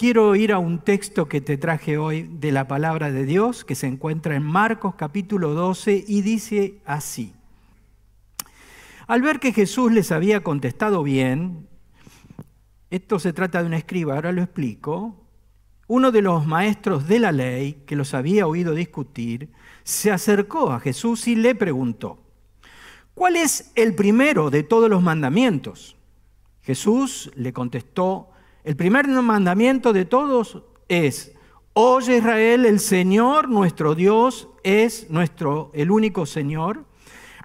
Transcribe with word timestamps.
quiero 0.00 0.34
ir 0.34 0.50
a 0.50 0.58
un 0.58 0.78
texto 0.78 1.28
que 1.28 1.42
te 1.42 1.58
traje 1.58 1.98
hoy 1.98 2.22
de 2.22 2.52
la 2.52 2.66
palabra 2.66 3.12
de 3.12 3.26
Dios, 3.26 3.66
que 3.66 3.74
se 3.74 3.86
encuentra 3.86 4.34
en 4.34 4.42
Marcos 4.42 4.94
capítulo 4.94 5.52
12 5.52 6.06
y 6.08 6.22
dice 6.22 6.78
así. 6.86 7.34
Al 9.06 9.20
ver 9.20 9.40
que 9.40 9.52
Jesús 9.52 9.92
les 9.92 10.10
había 10.10 10.42
contestado 10.42 11.02
bien, 11.02 11.68
esto 12.88 13.18
se 13.18 13.34
trata 13.34 13.60
de 13.60 13.66
un 13.66 13.74
escriba, 13.74 14.14
ahora 14.14 14.32
lo 14.32 14.40
explico, 14.40 15.22
uno 15.86 16.10
de 16.10 16.22
los 16.22 16.46
maestros 16.46 17.06
de 17.06 17.18
la 17.18 17.30
ley, 17.30 17.82
que 17.86 17.94
los 17.94 18.14
había 18.14 18.46
oído 18.46 18.74
discutir, 18.74 19.50
se 19.82 20.10
acercó 20.10 20.72
a 20.72 20.80
Jesús 20.80 21.28
y 21.28 21.36
le 21.36 21.54
preguntó, 21.54 22.22
¿cuál 23.12 23.36
es 23.36 23.70
el 23.74 23.94
primero 23.94 24.48
de 24.48 24.62
todos 24.62 24.88
los 24.88 25.02
mandamientos? 25.02 25.94
Jesús 26.62 27.30
le 27.34 27.52
contestó, 27.52 28.29
el 28.64 28.76
primer 28.76 29.08
mandamiento 29.08 29.92
de 29.92 30.04
todos 30.04 30.62
es, 30.88 31.32
oye 31.72 32.18
Israel, 32.18 32.66
el 32.66 32.80
Señor 32.80 33.48
nuestro 33.48 33.94
Dios 33.94 34.48
es 34.62 35.08
nuestro, 35.10 35.70
el 35.74 35.90
único 35.90 36.26
Señor. 36.26 36.84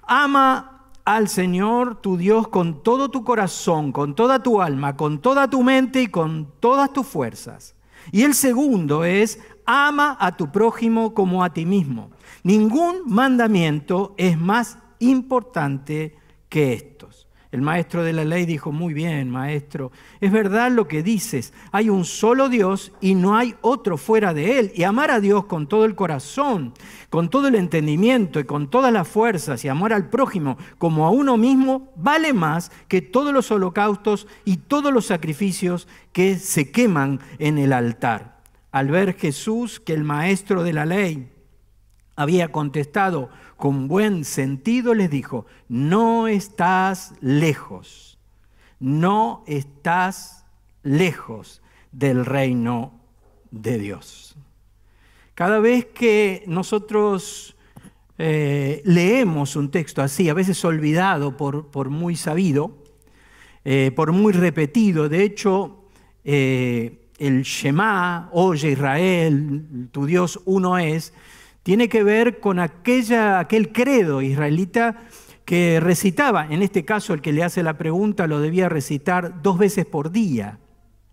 Ama 0.03 0.89
al 1.05 1.29
Señor 1.29 2.01
tu 2.01 2.17
Dios 2.17 2.47
con 2.47 2.83
todo 2.83 3.09
tu 3.09 3.23
corazón, 3.23 3.91
con 3.91 4.15
toda 4.15 4.41
tu 4.41 4.61
alma, 4.61 4.97
con 4.97 5.19
toda 5.19 5.49
tu 5.49 5.63
mente 5.63 6.01
y 6.01 6.07
con 6.07 6.51
todas 6.59 6.91
tus 6.91 7.05
fuerzas. 7.05 7.75
Y 8.11 8.23
el 8.23 8.33
segundo 8.33 9.05
es, 9.05 9.39
ama 9.65 10.17
a 10.19 10.35
tu 10.35 10.51
prójimo 10.51 11.13
como 11.13 11.43
a 11.43 11.53
ti 11.53 11.65
mismo. 11.65 12.11
Ningún 12.43 13.03
mandamiento 13.05 14.13
es 14.17 14.37
más 14.37 14.77
importante 14.99 16.15
que 16.49 16.73
estos. 16.73 17.14
El 17.55 17.61
maestro 17.61 18.03
de 18.03 18.11
la 18.11 18.25
ley 18.25 18.45
dijo, 18.45 18.73
muy 18.73 18.93
bien, 18.93 19.29
maestro, 19.29 19.89
es 20.19 20.29
verdad 20.29 20.69
lo 20.71 20.89
que 20.89 21.01
dices, 21.01 21.53
hay 21.71 21.89
un 21.89 22.03
solo 22.03 22.49
Dios 22.49 22.91
y 22.99 23.15
no 23.15 23.37
hay 23.37 23.55
otro 23.61 23.97
fuera 23.97 24.33
de 24.33 24.59
él. 24.59 24.71
Y 24.75 24.83
amar 24.83 25.09
a 25.09 25.21
Dios 25.21 25.45
con 25.45 25.65
todo 25.67 25.85
el 25.85 25.95
corazón, 25.95 26.73
con 27.09 27.29
todo 27.29 27.47
el 27.47 27.55
entendimiento 27.55 28.41
y 28.41 28.43
con 28.43 28.69
todas 28.69 28.91
las 28.91 29.07
fuerzas 29.07 29.63
y 29.63 29.69
amar 29.69 29.93
al 29.93 30.09
prójimo 30.09 30.57
como 30.77 31.05
a 31.05 31.11
uno 31.11 31.37
mismo, 31.37 31.93
vale 31.95 32.33
más 32.33 32.73
que 32.89 33.01
todos 33.01 33.33
los 33.33 33.49
holocaustos 33.51 34.27
y 34.43 34.57
todos 34.57 34.91
los 34.91 35.05
sacrificios 35.05 35.87
que 36.11 36.37
se 36.37 36.71
queman 36.71 37.21
en 37.39 37.57
el 37.57 37.71
altar. 37.71 38.41
Al 38.73 38.89
ver 38.89 39.13
Jesús 39.13 39.79
que 39.79 39.93
el 39.93 40.03
maestro 40.03 40.61
de 40.61 40.73
la 40.73 40.85
ley 40.85 41.31
había 42.15 42.51
contestado, 42.51 43.29
con 43.57 43.87
buen 43.87 44.25
sentido 44.25 44.93
les 44.93 45.09
dijo, 45.09 45.45
no 45.67 46.27
estás 46.27 47.13
lejos, 47.21 48.17
no 48.79 49.43
estás 49.47 50.45
lejos 50.83 51.61
del 51.91 52.25
reino 52.25 52.99
de 53.51 53.77
Dios. 53.79 54.35
Cada 55.33 55.59
vez 55.59 55.85
que 55.85 56.43
nosotros 56.47 57.55
eh, 58.17 58.81
leemos 58.85 59.57
un 59.57 59.69
texto 59.69 60.01
así, 60.01 60.29
a 60.29 60.33
veces 60.33 60.63
olvidado 60.63 61.35
por, 61.35 61.89
muy 61.89 62.15
sabido, 62.15 62.77
eh, 63.65 63.91
por 63.93 64.13
muy 64.13 64.31
repetido, 64.31 65.09
de 65.09 65.23
hecho, 65.23 65.85
eh, 66.23 67.09
el 67.17 67.43
Shema, 67.43 68.29
oye 68.31 68.71
Israel, 68.71 69.89
tu 69.91 70.05
Dios 70.05 70.39
uno 70.45 70.77
es, 70.77 71.13
tiene 71.65 71.89
que 71.89 72.03
ver 72.03 72.39
con 72.39 72.59
aquella, 72.59 73.39
aquel 73.39 73.71
credo 73.71 74.21
israelita 74.21 75.01
que 75.45 75.79
recitaba, 75.79 76.45
en 76.47 76.61
este 76.61 76.85
caso 76.85 77.15
el 77.15 77.21
que 77.21 77.33
le 77.33 77.41
hace 77.41 77.63
la 77.63 77.75
pregunta 77.75 78.27
lo 78.27 78.39
debía 78.39 78.69
recitar 78.69 79.41
dos 79.41 79.57
veces 79.57 79.87
por 79.87 80.11
día, 80.11 80.59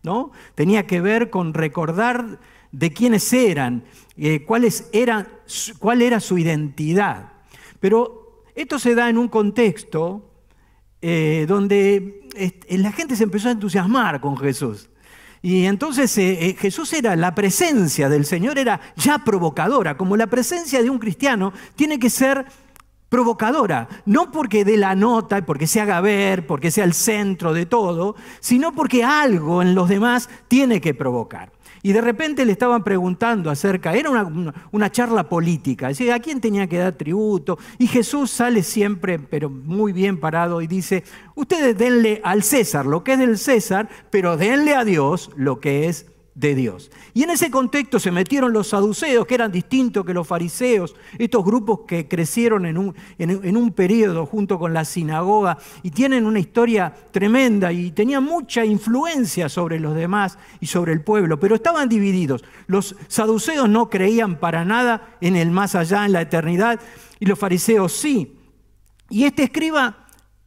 ¿no? 0.02 0.30
Tenía 0.54 0.86
que 0.86 1.00
ver 1.00 1.30
con 1.30 1.54
recordar 1.54 2.38
de 2.70 2.92
quiénes 2.92 3.32
eran, 3.32 3.84
eh, 4.18 4.44
cuáles 4.44 4.90
cuál 5.78 6.02
era 6.02 6.20
su 6.20 6.36
identidad. 6.36 7.32
Pero 7.80 8.44
esto 8.54 8.78
se 8.78 8.94
da 8.94 9.08
en 9.08 9.16
un 9.16 9.28
contexto 9.28 10.34
eh, 11.00 11.46
donde 11.48 12.28
la 12.68 12.92
gente 12.92 13.16
se 13.16 13.24
empezó 13.24 13.48
a 13.48 13.52
entusiasmar 13.52 14.20
con 14.20 14.36
Jesús. 14.36 14.90
Y 15.42 15.66
entonces 15.66 16.16
eh, 16.18 16.46
eh, 16.46 16.56
Jesús 16.56 16.92
era, 16.92 17.16
la 17.16 17.34
presencia 17.34 18.08
del 18.08 18.24
Señor 18.24 18.58
era 18.58 18.80
ya 18.96 19.18
provocadora, 19.18 19.96
como 19.96 20.16
la 20.16 20.28
presencia 20.28 20.80
de 20.80 20.88
un 20.88 21.00
cristiano 21.00 21.52
tiene 21.74 21.98
que 21.98 22.10
ser 22.10 22.46
provocadora, 23.08 23.88
no 24.06 24.30
porque 24.30 24.64
dé 24.64 24.76
la 24.76 24.94
nota, 24.94 25.44
porque 25.44 25.66
se 25.66 25.80
haga 25.80 26.00
ver, 26.00 26.46
porque 26.46 26.70
sea 26.70 26.84
el 26.84 26.94
centro 26.94 27.52
de 27.52 27.66
todo, 27.66 28.14
sino 28.40 28.72
porque 28.72 29.04
algo 29.04 29.60
en 29.60 29.74
los 29.74 29.88
demás 29.88 30.30
tiene 30.48 30.80
que 30.80 30.94
provocar. 30.94 31.52
Y 31.82 31.92
de 31.92 32.00
repente 32.00 32.44
le 32.44 32.52
estaban 32.52 32.84
preguntando 32.84 33.50
acerca, 33.50 33.94
era 33.94 34.10
una, 34.10 34.92
charla 34.92 35.28
política, 35.28 35.88
¿a 35.88 36.18
quién 36.20 36.40
tenía 36.40 36.68
que 36.68 36.78
dar 36.78 36.92
tributo? 36.92 37.58
Y 37.78 37.88
Jesús 37.88 38.30
sale 38.30 38.62
siempre, 38.62 39.18
pero 39.18 39.50
muy 39.50 39.92
bien 39.92 40.20
parado, 40.20 40.62
y 40.62 40.68
dice, 40.68 41.02
ustedes 41.34 41.76
denle 41.76 42.20
al 42.22 42.44
César 42.44 42.86
lo 42.86 43.02
que 43.02 43.14
es 43.14 43.18
del 43.18 43.36
César, 43.36 43.88
pero 44.10 44.36
denle 44.36 44.74
a 44.74 44.84
Dios 44.84 45.30
lo 45.34 45.58
que 45.58 45.88
es 45.88 46.06
de 46.34 46.54
Dios. 46.54 46.90
Y 47.12 47.22
en 47.24 47.30
ese 47.30 47.50
contexto 47.50 48.00
se 48.00 48.10
metieron 48.10 48.52
los 48.52 48.68
saduceos, 48.68 49.26
que 49.26 49.34
eran 49.34 49.52
distintos 49.52 50.04
que 50.04 50.14
los 50.14 50.26
fariseos, 50.26 50.94
estos 51.18 51.44
grupos 51.44 51.80
que 51.86 52.08
crecieron 52.08 52.64
en 52.64 52.78
un, 52.78 52.94
en, 53.18 53.56
un 53.56 53.72
periodo 53.72 54.24
junto 54.24 54.58
con 54.58 54.72
la 54.72 54.84
sinagoga 54.84 55.58
y 55.82 55.90
tienen 55.90 56.24
una 56.24 56.40
historia 56.40 56.94
tremenda 57.10 57.72
y 57.72 57.90
tenían 57.92 58.24
mucha 58.24 58.64
influencia 58.64 59.48
sobre 59.48 59.78
los 59.78 59.94
demás 59.94 60.38
y 60.60 60.66
sobre 60.66 60.92
el 60.92 61.02
pueblo, 61.02 61.38
pero 61.38 61.54
estaban 61.54 61.88
divididos. 61.88 62.44
Los 62.66 62.96
saduceos 63.08 63.68
no 63.68 63.90
creían 63.90 64.38
para 64.38 64.64
nada 64.64 65.16
en 65.20 65.36
el 65.36 65.50
más 65.50 65.74
allá, 65.74 66.06
en 66.06 66.12
la 66.12 66.22
eternidad, 66.22 66.80
y 67.20 67.26
los 67.26 67.38
fariseos 67.38 67.92
sí. 67.92 68.36
Y 69.10 69.24
este 69.24 69.44
escriba 69.44 70.01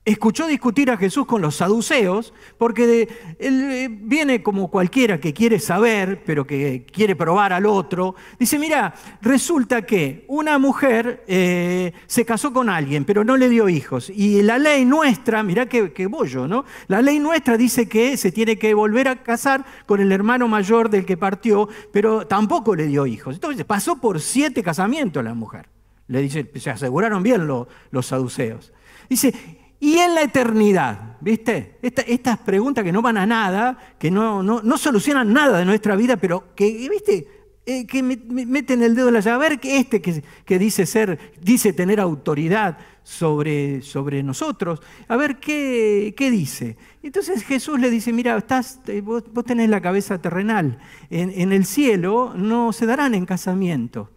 escuchó 0.05 0.45
discutir 0.45 0.91
a 0.91 0.97
Jesús 0.97 1.25
con 1.25 1.41
los 1.41 1.55
saduceos, 1.55 2.33
porque 2.59 3.09
él 3.39 3.61
eh, 3.71 3.89
viene 3.89 4.43
como 4.43 4.69
cualquiera 4.69 5.19
que 5.19 5.33
quiere 5.33 5.59
saber, 5.59 6.23
pero 6.23 6.45
que 6.45 6.85
quiere 6.91 7.15
probar 7.15 7.51
al 7.51 7.65
otro. 7.65 8.13
Dice, 8.39 8.59
mira, 8.59 8.93
resulta 9.21 9.81
que 9.81 10.23
una 10.27 10.59
mujer 10.59 11.23
eh, 11.27 11.91
se 12.05 12.23
casó 12.23 12.53
con 12.53 12.69
alguien, 12.69 13.03
pero 13.03 13.23
no 13.23 13.35
le 13.35 13.49
dio 13.49 13.67
hijos. 13.67 14.11
Y 14.11 14.43
la 14.43 14.59
ley 14.59 14.85
nuestra, 14.85 15.41
mira 15.41 15.65
qué, 15.65 15.91
qué 15.91 16.05
bollo, 16.05 16.47
¿no? 16.47 16.65
La 16.87 17.01
ley 17.01 17.19
nuestra 17.19 17.57
dice 17.57 17.89
que 17.89 18.15
se 18.15 18.31
tiene 18.31 18.57
que 18.59 18.75
volver 18.75 19.07
a 19.07 19.23
casar 19.23 19.65
con 19.87 19.99
el 19.99 20.11
hermano 20.11 20.47
mayor 20.47 20.91
del 20.91 21.05
que 21.05 21.17
partió, 21.17 21.67
pero 21.91 22.27
tampoco 22.27 22.75
le 22.75 22.85
dio 22.85 23.07
hijos. 23.07 23.35
Entonces 23.35 23.65
pasó 23.65 23.99
por 23.99 24.21
siete 24.21 24.61
casamientos 24.61 25.23
la 25.23 25.33
mujer. 25.33 25.67
Le 26.07 26.21
dice, 26.21 26.51
se 26.55 26.69
aseguraron 26.69 27.23
bien 27.23 27.47
los 27.47 28.05
saduceos. 28.05 28.71
Dice, 29.09 29.33
y 29.79 29.97
en 29.97 30.15
la 30.15 30.23
eternidad, 30.23 31.17
¿viste? 31.21 31.77
estas 31.81 32.39
preguntas 32.39 32.83
que 32.83 32.91
no 32.91 33.01
van 33.01 33.17
a 33.17 33.25
nada, 33.25 33.77
que 33.99 34.09
no, 34.09 34.41
no, 34.41 34.77
solucionan 34.77 35.33
nada 35.33 35.59
de 35.59 35.65
nuestra 35.65 35.95
vida, 35.95 36.17
pero 36.17 36.55
que, 36.55 36.87
¿viste? 36.89 37.27
Eh, 37.67 37.87
que 37.87 38.03
meten 38.03 38.83
el 38.83 38.95
dedo 38.95 39.07
en 39.07 39.15
la 39.15 39.19
llave. 39.21 39.35
A 39.45 39.49
ver 39.49 39.59
que 39.59 39.77
este 39.79 40.01
que, 40.01 40.59
dice 40.59 40.85
ser, 40.85 41.33
dice 41.41 41.73
tener 41.73 41.99
autoridad 41.99 42.77
sobre, 43.03 43.81
sobre 43.81 44.21
nosotros, 44.23 44.81
a 45.07 45.15
ver 45.17 45.39
qué, 45.39 46.13
qué 46.15 46.31
dice. 46.31 46.77
Entonces 47.03 47.43
Jesús 47.43 47.79
le 47.79 47.89
dice, 47.89 48.13
mira, 48.13 48.37
estás, 48.37 48.79
eh, 48.87 49.01
vos, 49.01 49.23
tenés 49.45 49.69
la 49.69 49.81
cabeza 49.81 50.21
terrenal, 50.21 50.79
en, 51.09 51.31
en, 51.35 51.51
el 51.51 51.65
cielo 51.65 52.33
no 52.35 52.71
se 52.71 52.85
darán 52.85 53.13
en 53.13 53.25
casamiento. 53.25 54.11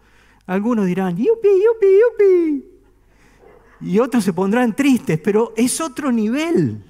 Algunos 0.47 0.87
dirán, 0.87 1.17
yupi, 1.17 1.49
yupi, 1.49 1.87
yupi 1.87 2.78
y 3.81 3.99
otros 3.99 4.25
se 4.25 4.33
pondrán 4.33 4.75
tristes, 4.75 5.19
pero 5.19 5.53
es 5.56 5.81
otro 5.81 6.12
nivel. 6.12 6.84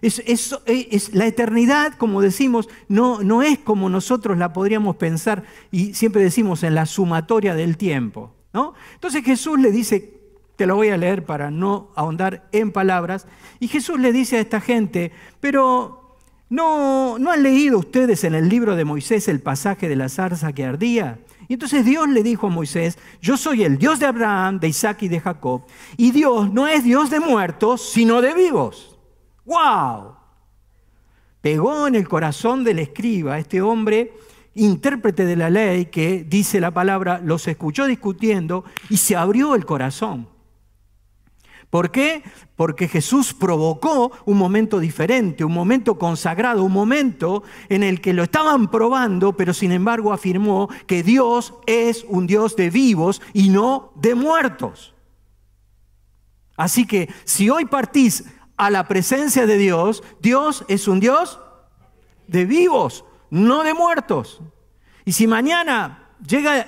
Es, 0.00 0.20
es, 0.26 1.14
la 1.14 1.26
eternidad, 1.26 1.94
como 1.94 2.20
decimos, 2.20 2.68
no, 2.88 3.22
no 3.22 3.42
es 3.42 3.58
como 3.60 3.88
nosotros 3.88 4.36
la 4.36 4.52
podríamos 4.52 4.96
pensar 4.96 5.44
y 5.70 5.94
siempre 5.94 6.22
decimos 6.22 6.64
en 6.64 6.74
la 6.74 6.86
sumatoria 6.86 7.54
del 7.54 7.76
tiempo. 7.76 8.34
¿no? 8.52 8.74
Entonces 8.94 9.24
Jesús 9.24 9.60
le 9.60 9.70
dice, 9.70 10.20
te 10.56 10.66
lo 10.66 10.74
voy 10.74 10.88
a 10.88 10.96
leer 10.96 11.24
para 11.24 11.52
no 11.52 11.90
ahondar 11.94 12.48
en 12.50 12.72
palabras, 12.72 13.26
y 13.60 13.68
Jesús 13.68 14.00
le 14.00 14.12
dice 14.12 14.38
a 14.38 14.40
esta 14.40 14.60
gente, 14.60 15.12
pero 15.40 16.16
¿no, 16.50 17.18
¿no 17.20 17.30
han 17.30 17.44
leído 17.44 17.78
ustedes 17.78 18.24
en 18.24 18.34
el 18.34 18.48
libro 18.48 18.74
de 18.74 18.84
Moisés 18.84 19.28
el 19.28 19.40
pasaje 19.40 19.88
de 19.88 19.96
la 19.96 20.08
zarza 20.08 20.52
que 20.52 20.64
ardía? 20.64 21.20
Y 21.48 21.54
entonces 21.54 21.84
Dios 21.84 22.08
le 22.08 22.22
dijo 22.22 22.46
a 22.46 22.50
Moisés, 22.50 22.98
yo 23.20 23.36
soy 23.36 23.64
el 23.64 23.78
Dios 23.78 23.98
de 23.98 24.06
Abraham, 24.06 24.60
de 24.60 24.68
Isaac 24.68 25.02
y 25.02 25.08
de 25.08 25.20
Jacob. 25.20 25.62
Y 25.96 26.10
Dios 26.10 26.52
no 26.52 26.68
es 26.68 26.84
Dios 26.84 27.10
de 27.10 27.20
muertos, 27.20 27.82
sino 27.90 28.20
de 28.20 28.34
vivos. 28.34 28.98
¡Wow! 29.44 30.14
Pegó 31.40 31.88
en 31.88 31.96
el 31.96 32.08
corazón 32.08 32.62
del 32.62 32.78
escriba, 32.78 33.38
este 33.38 33.60
hombre, 33.60 34.12
intérprete 34.54 35.24
de 35.24 35.36
la 35.36 35.50
ley, 35.50 35.86
que 35.86 36.24
dice 36.24 36.60
la 36.60 36.70
palabra, 36.70 37.20
los 37.22 37.48
escuchó 37.48 37.86
discutiendo 37.86 38.64
y 38.88 38.98
se 38.98 39.16
abrió 39.16 39.54
el 39.54 39.66
corazón. 39.66 40.28
¿Por 41.72 41.90
qué? 41.90 42.22
Porque 42.54 42.86
Jesús 42.86 43.32
provocó 43.32 44.12
un 44.26 44.36
momento 44.36 44.78
diferente, 44.78 45.42
un 45.42 45.54
momento 45.54 45.98
consagrado, 45.98 46.64
un 46.64 46.72
momento 46.72 47.44
en 47.70 47.82
el 47.82 48.02
que 48.02 48.12
lo 48.12 48.24
estaban 48.24 48.70
probando, 48.70 49.38
pero 49.38 49.54
sin 49.54 49.72
embargo 49.72 50.12
afirmó 50.12 50.68
que 50.86 51.02
Dios 51.02 51.54
es 51.66 52.04
un 52.06 52.26
Dios 52.26 52.56
de 52.56 52.68
vivos 52.68 53.22
y 53.32 53.48
no 53.48 53.94
de 53.94 54.14
muertos. 54.14 54.94
Así 56.58 56.86
que 56.86 57.08
si 57.24 57.48
hoy 57.48 57.64
partís 57.64 58.26
a 58.58 58.68
la 58.68 58.86
presencia 58.86 59.46
de 59.46 59.56
Dios, 59.56 60.04
Dios 60.20 60.66
es 60.68 60.86
un 60.88 61.00
Dios 61.00 61.40
de 62.26 62.44
vivos, 62.44 63.06
no 63.30 63.62
de 63.62 63.72
muertos. 63.72 64.42
Y 65.06 65.12
si 65.12 65.26
mañana 65.26 66.10
llega 66.28 66.66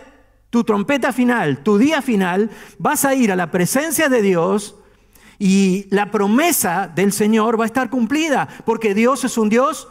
tu 0.49 0.65
trompeta 0.65 1.13
final, 1.13 1.63
tu 1.63 1.77
día 1.77 2.01
final, 2.01 2.51
vas 2.79 3.05
a 3.05 3.15
ir 3.15 3.31
a 3.31 3.37
la 3.37 3.51
presencia 3.51 4.09
de 4.09 4.23
Dios 4.23 4.77
y 5.39 5.87
la 5.91 6.11
promesa 6.11 6.91
del 6.95 7.13
Señor 7.13 7.59
va 7.59 7.65
a 7.65 7.67
estar 7.67 7.91
cumplida, 7.91 8.49
porque 8.65 8.95
Dios 8.95 9.25
es 9.25 9.37
un 9.39 9.49
Dios 9.49 9.89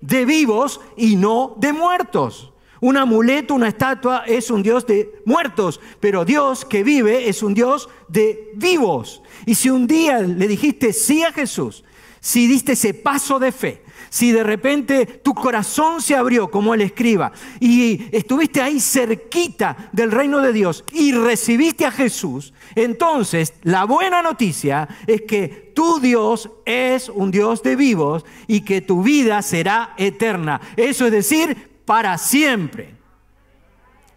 de 0.00 0.24
vivos 0.24 0.80
y 0.96 1.16
no 1.16 1.54
de 1.58 1.72
muertos. 1.72 2.52
Un 2.80 2.96
amuleto, 2.96 3.54
una 3.54 3.68
estatua 3.68 4.24
es 4.26 4.50
un 4.50 4.62
Dios 4.62 4.86
de 4.86 5.22
muertos, 5.24 5.80
pero 5.98 6.24
Dios 6.24 6.64
que 6.64 6.82
vive 6.82 7.28
es 7.28 7.42
un 7.42 7.54
Dios 7.54 7.88
de 8.08 8.52
vivos. 8.54 9.22
Y 9.46 9.54
si 9.54 9.70
un 9.70 9.86
día 9.86 10.20
le 10.20 10.46
dijiste 10.46 10.92
sí 10.92 11.22
a 11.22 11.32
Jesús, 11.32 11.84
si 12.20 12.46
diste 12.46 12.72
ese 12.72 12.92
paso 12.92 13.38
de 13.38 13.52
fe, 13.52 13.82
si 14.08 14.32
de 14.32 14.42
repente 14.42 15.06
tu 15.06 15.34
corazón 15.34 16.00
se 16.00 16.14
abrió 16.14 16.50
como 16.50 16.74
el 16.74 16.82
escriba 16.82 17.32
y 17.60 18.08
estuviste 18.16 18.60
ahí 18.60 18.80
cerquita 18.80 19.90
del 19.92 20.10
reino 20.10 20.40
de 20.40 20.52
Dios 20.52 20.84
y 20.92 21.12
recibiste 21.12 21.86
a 21.86 21.90
Jesús, 21.90 22.52
entonces 22.74 23.54
la 23.62 23.84
buena 23.84 24.22
noticia 24.22 24.88
es 25.06 25.22
que 25.22 25.72
tu 25.74 26.00
Dios 26.00 26.50
es 26.64 27.08
un 27.08 27.30
Dios 27.30 27.62
de 27.62 27.76
vivos 27.76 28.24
y 28.46 28.62
que 28.62 28.80
tu 28.80 29.02
vida 29.02 29.42
será 29.42 29.94
eterna. 29.96 30.60
Eso 30.76 31.06
es 31.06 31.12
decir, 31.12 31.80
para 31.84 32.18
siempre. 32.18 32.94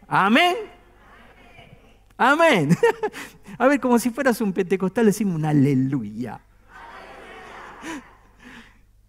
Amén. 0.07 0.55
Amén. 2.17 2.77
A 3.57 3.67
ver, 3.67 3.79
como 3.79 3.99
si 3.99 4.09
fueras 4.09 4.41
un 4.41 4.53
pentecostal, 4.53 5.05
decimos 5.05 5.35
un 5.35 5.45
aleluya. 5.45 6.41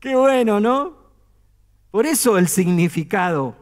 Qué 0.01 0.17
bueno, 0.17 0.61
¿no? 0.61 0.97
Por 1.91 2.07
eso 2.07 2.39
el 2.39 2.49
significado 2.49 3.55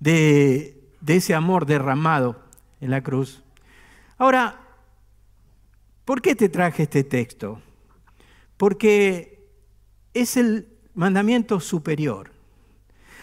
de, 0.00 0.96
ese 1.06 1.32
amor 1.32 1.64
derramado 1.64 2.42
en 2.80 2.90
la 2.90 3.00
cruz. 3.00 3.44
Ahora, 4.18 4.60
¿por 6.04 6.20
qué 6.20 6.34
te 6.34 6.48
traje 6.48 6.82
este 6.84 7.04
texto? 7.04 7.62
Porque 8.56 9.48
es 10.12 10.36
el 10.36 10.68
mandamiento 10.94 11.60
superior. 11.60 12.32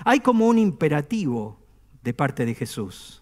Hay 0.06 0.22
como 0.22 0.48
un 0.48 0.60
imperativo 0.60 1.60
de 2.02 2.13
parte 2.13 2.46
de 2.46 2.56
Jesús, 2.56 3.22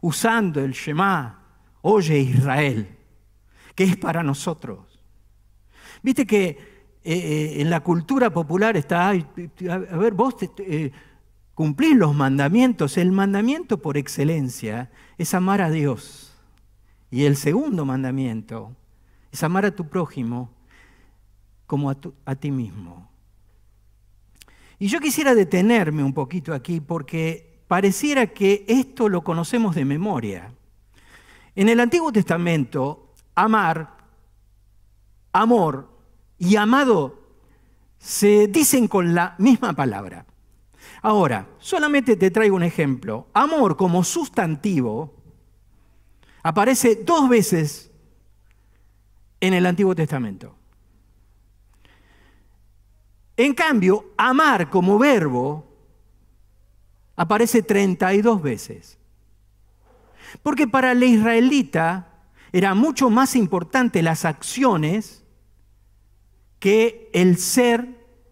usando 0.00 0.60
el 0.60 0.72
Shema, 0.72 1.44
oye 1.82 2.18
Israel, 2.18 2.98
que 3.76 3.84
es 3.84 3.96
para 3.96 4.24
nosotros. 4.24 5.00
Viste 6.02 6.26
que 6.26 6.79
eh, 7.02 7.14
eh, 7.14 7.60
en 7.62 7.70
la 7.70 7.80
cultura 7.80 8.30
popular 8.30 8.76
está, 8.76 9.08
a 9.08 9.14
ver, 9.96 10.12
vos 10.12 10.34
eh, 10.58 10.92
cumplís 11.54 11.96
los 11.96 12.14
mandamientos. 12.14 12.98
El 12.98 13.10
mandamiento 13.12 13.80
por 13.80 13.96
excelencia 13.96 14.90
es 15.16 15.32
amar 15.32 15.62
a 15.62 15.70
Dios. 15.70 16.36
Y 17.10 17.24
el 17.24 17.36
segundo 17.36 17.84
mandamiento 17.84 18.76
es 19.32 19.42
amar 19.42 19.64
a 19.64 19.74
tu 19.74 19.88
prójimo 19.88 20.50
como 21.66 21.90
a, 21.90 21.96
a 22.26 22.34
ti 22.34 22.50
mismo. 22.50 23.10
Y 24.78 24.88
yo 24.88 25.00
quisiera 25.00 25.34
detenerme 25.34 26.04
un 26.04 26.12
poquito 26.12 26.52
aquí 26.52 26.80
porque 26.80 27.62
pareciera 27.66 28.26
que 28.26 28.64
esto 28.68 29.08
lo 29.08 29.22
conocemos 29.22 29.74
de 29.74 29.84
memoria. 29.84 30.52
En 31.54 31.68
el 31.68 31.80
Antiguo 31.80 32.12
Testamento, 32.12 33.14
amar, 33.34 33.96
amor, 35.32 35.99
y 36.40 36.56
amado 36.56 37.20
se 37.98 38.48
dicen 38.48 38.88
con 38.88 39.14
la 39.14 39.36
misma 39.38 39.74
palabra. 39.74 40.24
Ahora, 41.02 41.46
solamente 41.58 42.16
te 42.16 42.30
traigo 42.30 42.56
un 42.56 42.62
ejemplo. 42.62 43.28
Amor 43.34 43.76
como 43.76 44.02
sustantivo 44.02 45.14
aparece 46.42 46.96
dos 46.96 47.28
veces 47.28 47.90
en 49.38 49.52
el 49.52 49.66
Antiguo 49.66 49.94
Testamento. 49.94 50.56
En 53.36 53.54
cambio, 53.54 54.12
amar 54.16 54.70
como 54.70 54.98
verbo 54.98 55.66
aparece 57.16 57.62
32 57.62 58.40
veces. 58.42 58.98
Porque 60.42 60.66
para 60.66 60.94
la 60.94 61.04
israelita 61.04 62.08
era 62.50 62.74
mucho 62.74 63.10
más 63.10 63.36
importante 63.36 64.02
las 64.02 64.24
acciones 64.24 65.19
que 66.60 67.10
el 67.12 67.38
ser 67.38 67.88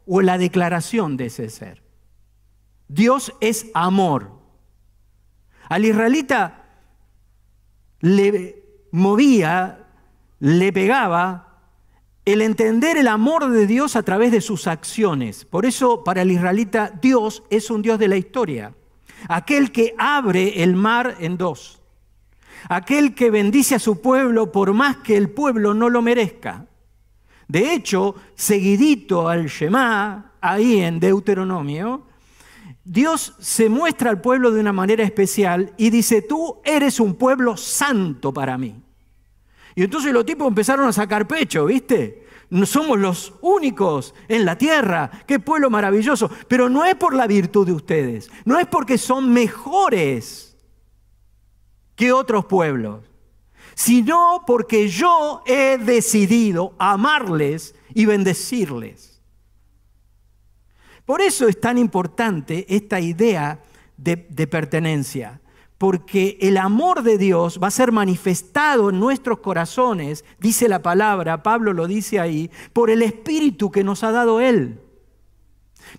o 0.07 0.23
la 0.23 0.39
declaración 0.39 1.17
de 1.17 1.27
ese 1.27 1.51
ser. 1.51 1.83
Dios 2.87 3.35
es 3.41 3.67
amor. 3.75 4.31
Al 5.69 5.85
israelita 5.85 6.65
le 8.01 8.63
movía, 8.93 9.87
le 10.39 10.73
pegaba 10.73 11.49
el 12.25 12.43
entender 12.43 12.97
el 12.97 13.09
amor 13.09 13.51
de 13.51 13.67
Dios 13.67 13.97
a 13.97 14.03
través 14.03 14.33
de 14.33 14.41
sus 14.41 14.67
acciones. 14.67 15.45
Por 15.45 15.67
eso 15.67 16.05
para 16.05 16.23
el 16.23 16.31
israelita 16.31 16.91
Dios 17.03 17.43
es 17.51 17.71
un 17.71 17.83
Dios 17.83 17.99
de 17.99 18.09
la 18.09 18.17
historia. 18.17 18.75
Aquel 19.29 19.73
que 19.73 19.95
abre 19.99 20.63
el 20.63 20.77
mar 20.77 21.17
en 21.21 21.37
dos. 21.37 21.83
Aquel 22.69 23.15
que 23.15 23.31
bendice 23.31 23.75
a 23.75 23.79
su 23.79 24.01
pueblo 24.01 24.53
por 24.53 24.75
más 24.75 24.99
que 24.99 25.17
el 25.17 25.31
pueblo 25.31 25.75
no 25.75 25.89
lo 25.89 26.03
merezca. 26.03 26.68
De 27.49 27.73
hecho, 27.73 28.15
seguidito 28.35 29.29
al 29.29 29.47
Shema, 29.47 30.33
ahí 30.41 30.81
en 30.81 31.01
Deuteronomio, 31.01 32.07
Dios 32.85 33.35
se 33.39 33.71
muestra 33.71 34.11
al 34.11 34.21
pueblo 34.21 34.51
de 34.51 34.61
una 34.61 34.73
manera 34.73 35.03
especial 35.03 35.73
y 35.79 35.89
dice, 35.89 36.23
tú 36.23 36.61
eres 36.63 37.01
un 37.01 37.15
pueblo 37.15 37.57
santo 37.57 38.33
para 38.33 38.59
mí. 38.59 38.83
Y 39.75 39.83
entonces 39.83 40.13
los 40.13 40.27
tipos 40.27 40.47
empezaron 40.47 40.87
a 40.89 40.93
sacar 40.93 41.27
pecho, 41.27 41.67
¿viste? 41.67 42.27
Somos 42.65 42.99
los 42.99 43.35
únicos 43.41 44.15
en 44.27 44.45
la 44.45 44.57
tierra, 44.57 45.11
qué 45.27 45.39
pueblo 45.39 45.71
maravilloso. 45.71 46.31
Pero 46.49 46.69
no 46.69 46.85
es 46.85 46.97
por 46.97 47.15
la 47.15 47.27
virtud 47.27 47.67
de 47.67 47.73
ustedes, 47.73 48.31
no 48.45 48.59
es 48.59 48.67
porque 48.67 48.99
son 48.99 49.33
mejores 49.33 50.57
que 51.95 52.13
otros 52.13 52.45
pueblos 52.45 53.08
sino 53.79 54.43
porque 54.45 54.89
yo 54.89 55.41
he 55.47 55.79
decidido 55.79 56.75
amarles 56.79 57.77
y 57.95 58.07
bendecirles. 58.07 59.23
Por 61.05 61.21
eso 61.21 61.47
es 61.47 61.61
tan 61.61 61.79
importante 61.79 62.67
esta 62.69 62.99
idea 62.99 63.63
de, 63.97 64.17
pertenencia, 64.49 65.41
porque 65.79 66.39
el 66.41 66.57
amor 66.57 67.05
de 67.05 67.19
Dios 67.19 67.61
va 67.63 67.69
a 67.69 67.71
ser 67.71 67.93
manifestado 67.93 68.91
en 68.91 68.99
nuestros 68.99 69.39
corazones, 69.39 70.25
dice 70.41 70.69
la 70.69 70.83
palabra, 70.83 71.45
Pablo 71.45 71.73
lo 71.73 71.87
dice 71.87 72.19
ahí, 72.19 72.51
por 72.73 72.91
el 72.91 73.01
Espíritu 73.01 73.71
que 73.71 73.85
nos 73.85 74.03
ha 74.03 74.11
dado 74.11 74.41
Él. 74.41 74.81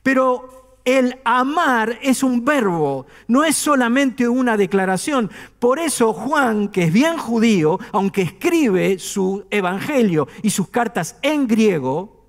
Pero 0.04 0.59
el 0.98 1.20
amar 1.24 2.00
es 2.02 2.24
un 2.24 2.44
verbo, 2.44 3.06
no 3.28 3.44
es 3.44 3.56
solamente 3.56 4.28
una 4.28 4.58
declaración. 4.58 5.30
Por 5.60 5.80
eso 5.80 6.14
Juan, 6.14 6.70
que 6.70 6.86
es 6.86 6.94
bien 6.94 7.18
judío, 7.18 7.80
aunque 7.92 8.22
escribe 8.22 9.00
su 9.00 9.46
evangelio 9.50 10.28
y 10.42 10.50
sus 10.50 10.70
cartas 10.70 11.18
en 11.22 11.48
griego, 11.48 12.20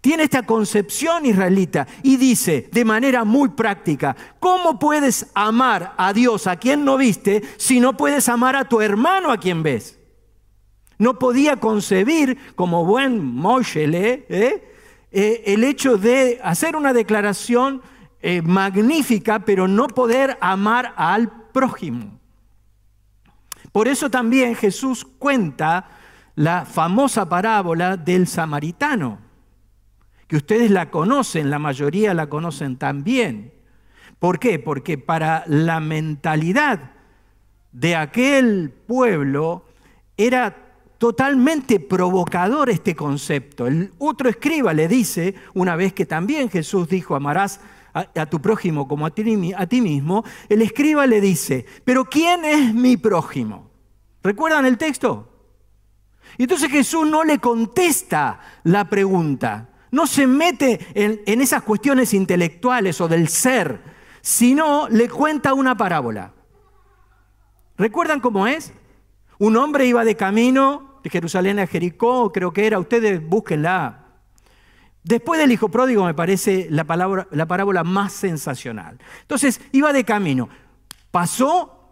tiene 0.00 0.22
esta 0.22 0.44
concepción 0.44 1.26
israelita 1.26 1.86
y 2.02 2.16
dice 2.16 2.68
de 2.72 2.84
manera 2.84 3.24
muy 3.24 3.50
práctica, 3.50 4.16
¿cómo 4.38 4.78
puedes 4.78 5.30
amar 5.34 5.94
a 5.96 6.12
Dios 6.12 6.46
a 6.46 6.56
quien 6.56 6.84
no 6.84 6.96
viste 6.96 7.42
si 7.56 7.80
no 7.80 7.96
puedes 7.96 8.28
amar 8.28 8.54
a 8.56 8.68
tu 8.68 8.80
hermano 8.80 9.32
a 9.32 9.38
quien 9.38 9.62
ves? 9.62 9.98
No 10.98 11.18
podía 11.18 11.56
concebir 11.56 12.38
como 12.54 12.84
buen 12.84 13.24
Moshe, 13.24 13.84
¿eh? 13.84 14.67
Eh, 15.10 15.42
el 15.46 15.64
hecho 15.64 15.96
de 15.96 16.38
hacer 16.42 16.76
una 16.76 16.92
declaración 16.92 17.82
eh, 18.20 18.42
magnífica, 18.42 19.40
pero 19.40 19.68
no 19.68 19.86
poder 19.88 20.36
amar 20.40 20.92
al 20.96 21.30
prójimo. 21.52 22.18
Por 23.72 23.88
eso 23.88 24.10
también 24.10 24.54
Jesús 24.54 25.04
cuenta 25.04 25.88
la 26.34 26.64
famosa 26.64 27.28
parábola 27.28 27.96
del 27.96 28.26
samaritano, 28.26 29.18
que 30.26 30.36
ustedes 30.36 30.70
la 30.70 30.90
conocen, 30.90 31.50
la 31.50 31.58
mayoría 31.58 32.12
la 32.14 32.28
conocen 32.28 32.76
también. 32.76 33.54
¿Por 34.18 34.38
qué? 34.38 34.58
Porque 34.58 34.98
para 34.98 35.44
la 35.46 35.80
mentalidad 35.80 36.92
de 37.72 37.96
aquel 37.96 38.70
pueblo 38.86 39.64
era 40.16 40.67
totalmente 40.98 41.78
provocador 41.78 42.68
este 42.68 42.94
concepto. 42.94 43.66
El 43.66 43.92
otro 43.98 44.28
escriba 44.28 44.74
le 44.74 44.88
dice, 44.88 45.34
una 45.54 45.76
vez 45.76 45.92
que 45.92 46.04
también 46.04 46.50
Jesús 46.50 46.88
dijo, 46.88 47.14
amarás 47.14 47.60
a, 47.94 48.26
tu 48.26 48.40
prójimo 48.40 48.86
como 48.86 49.06
a 49.06 49.10
ti, 49.10 49.80
mismo, 49.80 50.24
el 50.48 50.62
escriba 50.62 51.06
le 51.06 51.20
dice, 51.20 51.64
pero 51.84 52.04
¿quién 52.04 52.44
es 52.44 52.74
mi 52.74 52.96
prójimo? 52.96 53.70
¿Recuerdan 54.22 54.66
el 54.66 54.76
texto? 54.76 55.32
Y 56.36 56.42
entonces 56.42 56.70
Jesús 56.70 57.08
no 57.08 57.24
le 57.24 57.38
contesta 57.38 58.40
la 58.64 58.84
pregunta, 58.88 59.70
no 59.90 60.06
se 60.06 60.26
mete 60.26 60.78
en, 60.94 61.22
en 61.26 61.40
esas 61.40 61.62
cuestiones 61.62 62.12
intelectuales 62.12 63.00
o 63.00 63.08
del 63.08 63.28
ser, 63.28 63.80
sino 64.20 64.88
le 64.88 65.08
cuenta 65.08 65.54
una 65.54 65.76
parábola. 65.76 66.34
¿Recuerdan 67.76 68.20
cómo 68.20 68.46
es? 68.46 68.72
Un 69.38 69.56
hombre 69.56 69.86
iba 69.86 70.04
de 70.04 70.16
camino 70.16 70.87
de 71.02 71.10
Jerusalén 71.10 71.58
a 71.58 71.66
Jericó, 71.66 72.32
creo 72.32 72.52
que 72.52 72.66
era, 72.66 72.78
ustedes 72.78 73.26
búsquenla. 73.26 74.04
Después 75.02 75.40
del 75.40 75.52
hijo 75.52 75.68
pródigo 75.70 76.04
me 76.04 76.14
parece 76.14 76.66
la, 76.70 76.84
palabra, 76.84 77.28
la 77.30 77.46
parábola 77.46 77.84
más 77.84 78.12
sensacional. 78.12 78.98
Entonces, 79.22 79.60
iba 79.72 79.92
de 79.92 80.04
camino. 80.04 80.48
Pasó 81.10 81.90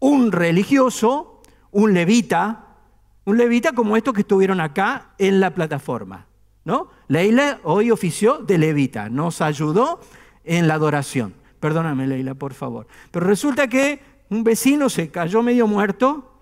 un 0.00 0.32
religioso, 0.32 1.42
un 1.70 1.94
levita, 1.94 2.76
un 3.24 3.38
levita 3.38 3.72
como 3.72 3.96
estos 3.96 4.14
que 4.14 4.20
estuvieron 4.20 4.60
acá 4.60 5.10
en 5.18 5.40
la 5.40 5.54
plataforma. 5.54 6.26
¿no? 6.64 6.90
Leila 7.08 7.60
hoy 7.64 7.90
ofició 7.90 8.38
de 8.38 8.58
levita, 8.58 9.08
nos 9.08 9.40
ayudó 9.40 10.00
en 10.44 10.68
la 10.68 10.74
adoración. 10.74 11.34
Perdóname, 11.60 12.06
Leila, 12.06 12.34
por 12.34 12.52
favor. 12.54 12.86
Pero 13.10 13.26
resulta 13.26 13.68
que 13.68 14.00
un 14.28 14.44
vecino 14.44 14.90
se 14.90 15.10
cayó 15.10 15.42
medio 15.42 15.66
muerto, 15.66 16.34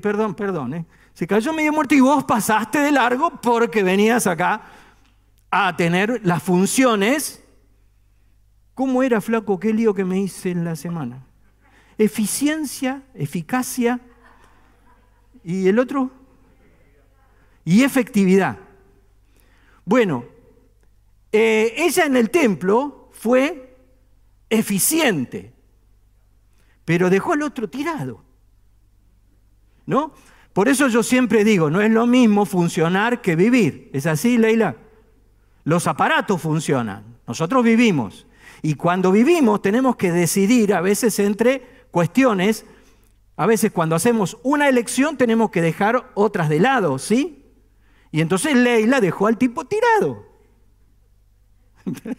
perdón, 0.00 0.34
perdón, 0.34 0.74
¿eh? 0.74 0.86
Se 1.14 1.26
cayó 1.26 1.52
medio 1.52 1.72
muerto 1.72 1.94
y 1.94 2.00
vos 2.00 2.24
pasaste 2.24 2.78
de 2.78 2.92
largo 2.92 3.30
porque 3.40 3.82
venías 3.82 4.26
acá 4.26 4.62
a 5.50 5.76
tener 5.76 6.20
las 6.24 6.42
funciones. 6.42 7.44
¿Cómo 8.74 9.02
era, 9.02 9.20
flaco? 9.20 9.60
Qué 9.60 9.72
lío 9.72 9.92
que 9.92 10.04
me 10.04 10.18
hice 10.18 10.50
en 10.50 10.64
la 10.64 10.74
semana. 10.76 11.26
Eficiencia, 11.98 13.02
eficacia 13.14 14.00
y 15.44 15.68
el 15.68 15.78
otro. 15.78 16.10
Y 17.64 17.84
efectividad. 17.84 18.58
Bueno, 19.84 20.24
eh, 21.30 21.74
ella 21.76 22.06
en 22.06 22.16
el 22.16 22.30
templo 22.30 23.10
fue 23.12 23.76
eficiente, 24.48 25.52
pero 26.84 27.10
dejó 27.10 27.34
al 27.34 27.42
otro 27.42 27.68
tirado. 27.68 28.24
¿No? 29.84 30.14
Por 30.52 30.68
eso 30.68 30.88
yo 30.88 31.02
siempre 31.02 31.44
digo, 31.44 31.70
no 31.70 31.80
es 31.80 31.90
lo 31.90 32.06
mismo 32.06 32.44
funcionar 32.44 33.22
que 33.22 33.36
vivir. 33.36 33.90
¿Es 33.92 34.06
así, 34.06 34.36
Leila? 34.36 34.76
Los 35.64 35.86
aparatos 35.86 36.40
funcionan, 36.40 37.18
nosotros 37.26 37.64
vivimos. 37.64 38.26
Y 38.60 38.74
cuando 38.74 39.12
vivimos 39.12 39.62
tenemos 39.62 39.96
que 39.96 40.12
decidir 40.12 40.74
a 40.74 40.80
veces 40.80 41.18
entre 41.18 41.86
cuestiones, 41.90 42.64
a 43.36 43.46
veces 43.46 43.72
cuando 43.72 43.96
hacemos 43.96 44.38
una 44.42 44.68
elección 44.68 45.16
tenemos 45.16 45.50
que 45.50 45.62
dejar 45.62 46.10
otras 46.14 46.48
de 46.48 46.60
lado, 46.60 46.98
¿sí? 46.98 47.44
Y 48.10 48.20
entonces 48.20 48.54
Leila 48.54 49.00
dejó 49.00 49.26
al 49.26 49.38
tipo 49.38 49.64
tirado. 49.64 50.26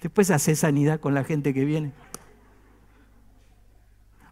Después 0.00 0.30
hace 0.30 0.56
sanidad 0.56 1.00
con 1.00 1.14
la 1.14 1.24
gente 1.24 1.52
que 1.52 1.64
viene. 1.64 1.92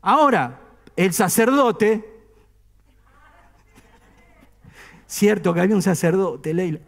Ahora, 0.00 0.60
el 0.96 1.12
sacerdote, 1.12 2.15
cierto 5.06 5.54
que 5.54 5.60
había 5.60 5.74
un 5.74 5.82
sacerdote, 5.82 6.52
Leila. 6.54 6.80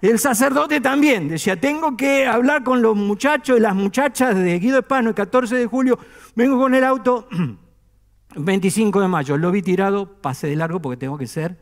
El 0.00 0.18
sacerdote 0.18 0.80
también 0.80 1.28
decía, 1.28 1.60
tengo 1.60 1.96
que 1.96 2.24
hablar 2.24 2.62
con 2.62 2.80
los 2.82 2.94
muchachos 2.94 3.58
y 3.58 3.60
las 3.60 3.74
muchachas 3.74 4.36
de 4.36 4.58
Guido 4.58 4.78
Espano 4.78 5.08
el 5.08 5.14
14 5.14 5.56
de 5.56 5.66
julio, 5.66 5.98
vengo 6.36 6.56
con 6.56 6.74
el 6.74 6.84
auto 6.84 7.28
25 8.36 9.00
de 9.00 9.08
mayo, 9.08 9.36
lo 9.36 9.50
vi 9.50 9.62
tirado, 9.62 10.20
pasé 10.20 10.46
de 10.46 10.56
largo 10.56 10.80
porque 10.80 10.96
tengo 10.96 11.18
que 11.18 11.26
ser, 11.26 11.58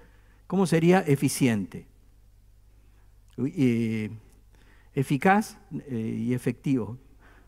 ¿cómo 0.47 0.67
sería? 0.67 1.01
Eficiente. 1.01 1.87
Eh, 3.39 4.11
eficaz 4.95 5.59
eh, 5.89 6.17
y 6.19 6.35
efectivo. 6.35 6.99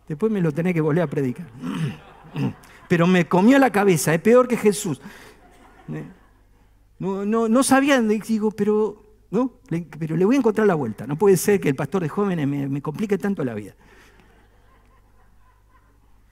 Después 0.06 0.32
me 0.32 0.40
lo 0.40 0.52
tenés 0.52 0.72
que 0.72 0.80
volver 0.80 1.02
a 1.02 1.06
predicar. 1.06 1.46
Pero 2.88 3.06
me 3.06 3.26
comió 3.26 3.58
la 3.58 3.70
cabeza, 3.70 4.14
es 4.14 4.20
peor 4.20 4.48
que 4.48 4.56
Jesús. 4.56 5.02
No, 6.98 7.24
no, 7.24 7.48
no 7.48 7.62
sabía, 7.62 8.00
digo, 8.00 8.50
pero, 8.50 9.02
¿no? 9.30 9.60
pero 9.98 10.16
le 10.16 10.24
voy 10.24 10.36
a 10.36 10.38
encontrar 10.38 10.66
la 10.66 10.74
vuelta. 10.74 11.06
No 11.06 11.16
puede 11.16 11.36
ser 11.36 11.60
que 11.60 11.68
el 11.68 11.76
pastor 11.76 12.02
de 12.02 12.08
jóvenes 12.08 12.46
me, 12.46 12.68
me 12.68 12.82
complique 12.82 13.18
tanto 13.18 13.44
la 13.44 13.54
vida. 13.54 13.74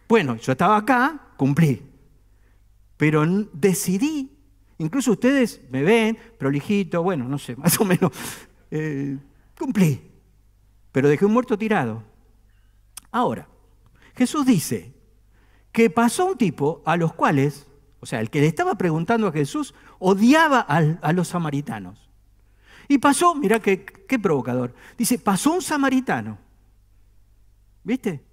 Bueno, 0.09 0.37
yo 0.37 0.53
estaba 0.53 0.77
acá, 0.77 1.33
cumplí. 1.37 1.83
Pero 2.97 3.25
decidí, 3.53 4.31
incluso 4.79 5.13
ustedes 5.13 5.61
me 5.71 5.83
ven, 5.83 6.19
prolijito, 6.39 7.03
bueno, 7.03 7.29
no 7.29 7.39
sé, 7.39 7.57
más 7.57 7.81
o 7.81 7.85
menos, 7.85 8.13
eh, 8.71 9.19
cumplí 9.59 10.01
pero 10.97 11.11
dejé 11.11 11.27
un 11.27 11.35
muerto 11.35 11.59
tirado. 11.59 12.03
Ahora, 13.11 13.47
Jesús 14.15 14.47
dice 14.47 14.95
que 15.71 15.91
pasó 15.91 16.25
un 16.25 16.39
tipo 16.39 16.83
a 16.87 16.97
los 16.97 17.13
cuales, 17.13 17.66
o 18.00 18.07
sea, 18.07 18.21
el 18.21 18.31
que 18.31 18.41
le 18.41 18.47
estaba 18.47 18.76
preguntando 18.76 19.26
a 19.29 19.33
Jesús, 19.33 19.75
odiaba 19.99 20.61
a, 20.61 21.12
los 21.12 21.29
samaritanos. 21.29 22.11
Y 22.88 22.99
pasó, 22.99 23.35
mira 23.35 23.61
qué, 23.61 23.85
qué 23.85 24.19
provocador, 24.19 24.75
dice, 24.97 25.19
pasó 25.19 25.53
un 25.53 25.62
samaritano, 25.62 26.38
¿viste? 27.83 28.25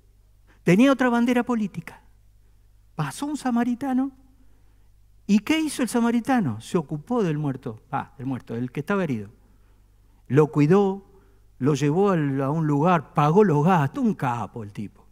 Tenía 0.63 0.91
otra 0.91 1.09
bandera 1.09 1.43
política. 1.43 2.01
Pasó 2.95 3.25
un 3.25 3.37
samaritano 3.37 4.11
¿Y 5.25 5.39
qué 5.39 5.59
hizo 5.59 5.81
el 5.81 5.89
samaritano? 5.89 6.59
Se 6.59 6.77
ocupó 6.77 7.23
del 7.23 7.37
muerto, 7.37 7.81
ah, 7.91 8.11
del 8.17 8.27
muerto, 8.27 8.55
del 8.55 8.71
que 8.71 8.81
estaba 8.81 9.03
herido. 9.03 9.29
Lo 10.27 10.47
cuidó, 10.47 11.05
lo 11.59 11.75
llevó 11.75 12.11
a 12.11 12.49
un 12.49 12.67
lugar, 12.67 13.13
pagó 13.13 13.43
los 13.43 13.65
gastos, 13.65 14.03
un 14.03 14.15
capo 14.15 14.63
el 14.63 14.73
tipo. 14.73 15.05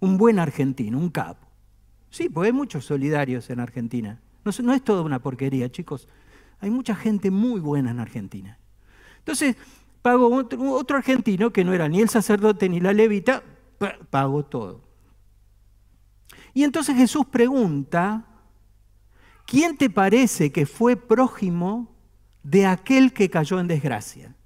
Un 0.00 0.16
buen 0.16 0.38
argentino, 0.38 0.98
un 0.98 1.10
capo. 1.10 1.41
Sí, 2.12 2.28
pues 2.28 2.46
hay 2.46 2.52
muchos 2.52 2.84
solidarios 2.84 3.50
en 3.50 3.58
Argentina. 3.58 4.20
No, 4.44 4.52
no 4.62 4.74
es 4.74 4.84
toda 4.84 5.02
una 5.02 5.20
porquería, 5.20 5.72
chicos. 5.72 6.06
Hay 6.60 6.70
mucha 6.70 6.94
gente 6.94 7.30
muy 7.30 7.58
buena 7.58 7.90
en 7.90 7.98
Argentina. 7.98 8.58
Entonces, 9.18 9.56
pagó 10.02 10.32
otro, 10.32 10.72
otro 10.72 10.98
argentino 10.98 11.52
que 11.52 11.64
no 11.64 11.72
era 11.72 11.88
ni 11.88 12.00
el 12.00 12.10
sacerdote 12.10 12.68
ni 12.68 12.80
la 12.80 12.92
levita, 12.92 13.42
pagó 14.10 14.44
todo. 14.44 14.84
Y 16.52 16.64
entonces 16.64 16.96
Jesús 16.96 17.24
pregunta, 17.26 18.26
¿quién 19.46 19.78
te 19.78 19.88
parece 19.88 20.52
que 20.52 20.66
fue 20.66 20.96
prójimo 20.96 21.96
de 22.42 22.66
aquel 22.66 23.14
que 23.14 23.30
cayó 23.30 23.58
en 23.58 23.68
desgracia? 23.68 24.36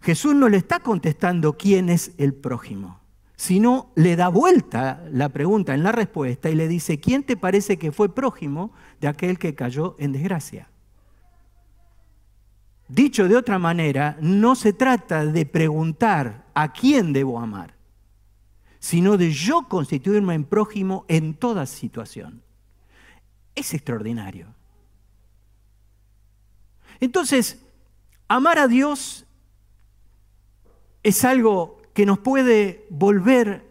Jesús 0.00 0.34
no 0.34 0.48
le 0.48 0.56
está 0.56 0.80
contestando 0.80 1.56
quién 1.56 1.88
es 1.88 2.12
el 2.18 2.34
prójimo, 2.34 3.00
sino 3.38 3.92
le 3.94 4.16
da 4.16 4.28
vuelta 4.28 5.04
la 5.12 5.28
pregunta 5.28 5.72
en 5.72 5.84
la 5.84 5.92
respuesta 5.92 6.50
y 6.50 6.56
le 6.56 6.66
dice, 6.66 6.98
¿quién 6.98 7.22
te 7.22 7.36
parece 7.36 7.78
que 7.78 7.92
fue 7.92 8.12
prójimo 8.12 8.72
de 9.00 9.06
aquel 9.06 9.38
que 9.38 9.54
cayó 9.54 9.94
en 10.00 10.10
desgracia? 10.10 10.68
Dicho 12.88 13.28
de 13.28 13.36
otra 13.36 13.60
manera, 13.60 14.18
no 14.20 14.56
se 14.56 14.72
trata 14.72 15.24
de 15.24 15.46
preguntar 15.46 16.46
a 16.52 16.72
quién 16.72 17.12
debo 17.12 17.38
amar, 17.38 17.74
sino 18.80 19.16
de 19.16 19.30
yo 19.30 19.68
constituirme 19.68 20.34
en 20.34 20.44
prójimo 20.44 21.04
en 21.06 21.34
toda 21.34 21.64
situación. 21.66 22.42
Es 23.54 23.72
extraordinario. 23.72 24.48
Entonces, 26.98 27.64
amar 28.26 28.58
a 28.58 28.66
Dios 28.66 29.24
es 31.04 31.24
algo 31.24 31.77
que 31.98 32.06
nos 32.06 32.20
puede 32.20 32.86
volver 32.90 33.66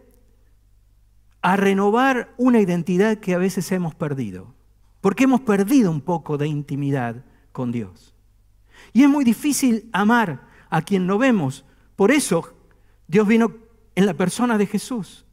a 1.41 1.55
renovar 1.55 2.33
una 2.35 2.59
identidad 2.59 3.19
que 3.19 3.33
a 3.33 3.37
veces 3.37 3.71
hemos 3.71 3.95
perdido, 3.95 4.53
porque 4.99 5.23
hemos 5.23 5.39
perdido 5.39 5.89
un 5.89 6.01
poco 6.01 6.37
de 6.37 6.45
intimidad 6.45 7.23
con 7.53 7.71
Dios. 7.71 8.13
Y 8.91 9.03
es 9.03 9.09
muy 9.09 9.23
difícil 9.23 9.89
amar 9.93 10.45
a 10.69 10.81
quien 10.81 11.07
no 11.07 11.17
vemos. 11.17 11.63
Por 11.95 12.11
eso 12.11 12.53
Dios 13.07 13.25
vino 13.25 13.55
en 13.95 14.05
la 14.05 14.13
persona 14.13 14.57
de 14.57 14.65
Jesús. 14.65 15.25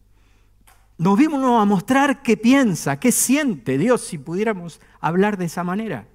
Nos 0.96 1.18
vino 1.18 1.60
a 1.60 1.64
mostrar 1.64 2.22
qué 2.22 2.36
piensa, 2.36 3.00
qué 3.00 3.10
siente 3.10 3.76
Dios, 3.76 4.02
si 4.02 4.18
pudiéramos 4.18 4.80
hablar 5.00 5.36
de 5.36 5.46
esa 5.46 5.64
manera. 5.64 6.06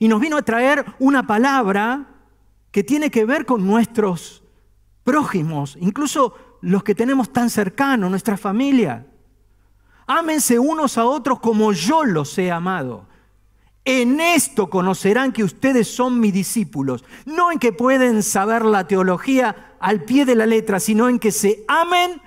Y 0.00 0.08
nos 0.08 0.20
vino 0.20 0.36
a 0.36 0.42
traer 0.42 0.84
una 0.98 1.28
palabra 1.28 2.08
que 2.72 2.82
tiene 2.82 3.08
que 3.12 3.24
ver 3.24 3.46
con 3.46 3.64
nuestros 3.64 4.42
prójimos, 5.08 5.78
incluso 5.80 6.34
los 6.60 6.82
que 6.84 6.94
tenemos 6.94 7.32
tan 7.32 7.48
cercanos, 7.48 8.10
nuestra 8.10 8.36
familia. 8.36 9.06
Ámense 10.06 10.58
unos 10.58 10.98
a 10.98 11.06
otros 11.06 11.40
como 11.40 11.72
yo 11.72 12.04
los 12.04 12.36
he 12.36 12.50
amado. 12.50 13.06
En 13.86 14.20
esto 14.20 14.68
conocerán 14.68 15.32
que 15.32 15.44
ustedes 15.44 15.88
son 15.88 16.20
mis 16.20 16.34
discípulos, 16.34 17.06
no 17.24 17.50
en 17.50 17.58
que 17.58 17.72
pueden 17.72 18.22
saber 18.22 18.66
la 18.66 18.86
teología 18.86 19.76
al 19.80 20.04
pie 20.04 20.26
de 20.26 20.34
la 20.34 20.44
letra, 20.44 20.78
sino 20.78 21.08
en 21.08 21.18
que 21.18 21.32
se 21.32 21.64
amen 21.68 22.20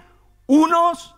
unos 0.47 1.15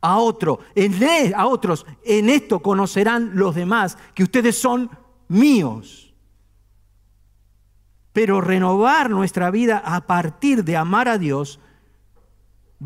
a 0.00 0.16
otros. 0.16 0.60
En, 0.76 1.02
e, 1.02 1.32
a 1.34 1.48
otros. 1.48 1.86
En 2.04 2.30
esto 2.30 2.60
conocerán 2.60 3.32
los 3.34 3.56
demás 3.56 3.98
que 4.14 4.22
ustedes 4.22 4.56
son 4.56 4.88
míos. 5.26 6.09
Pero 8.12 8.40
renovar 8.40 9.10
nuestra 9.10 9.50
vida 9.50 9.78
a 9.84 10.06
partir 10.06 10.64
de 10.64 10.76
amar 10.76 11.08
a 11.08 11.18
Dios 11.18 11.60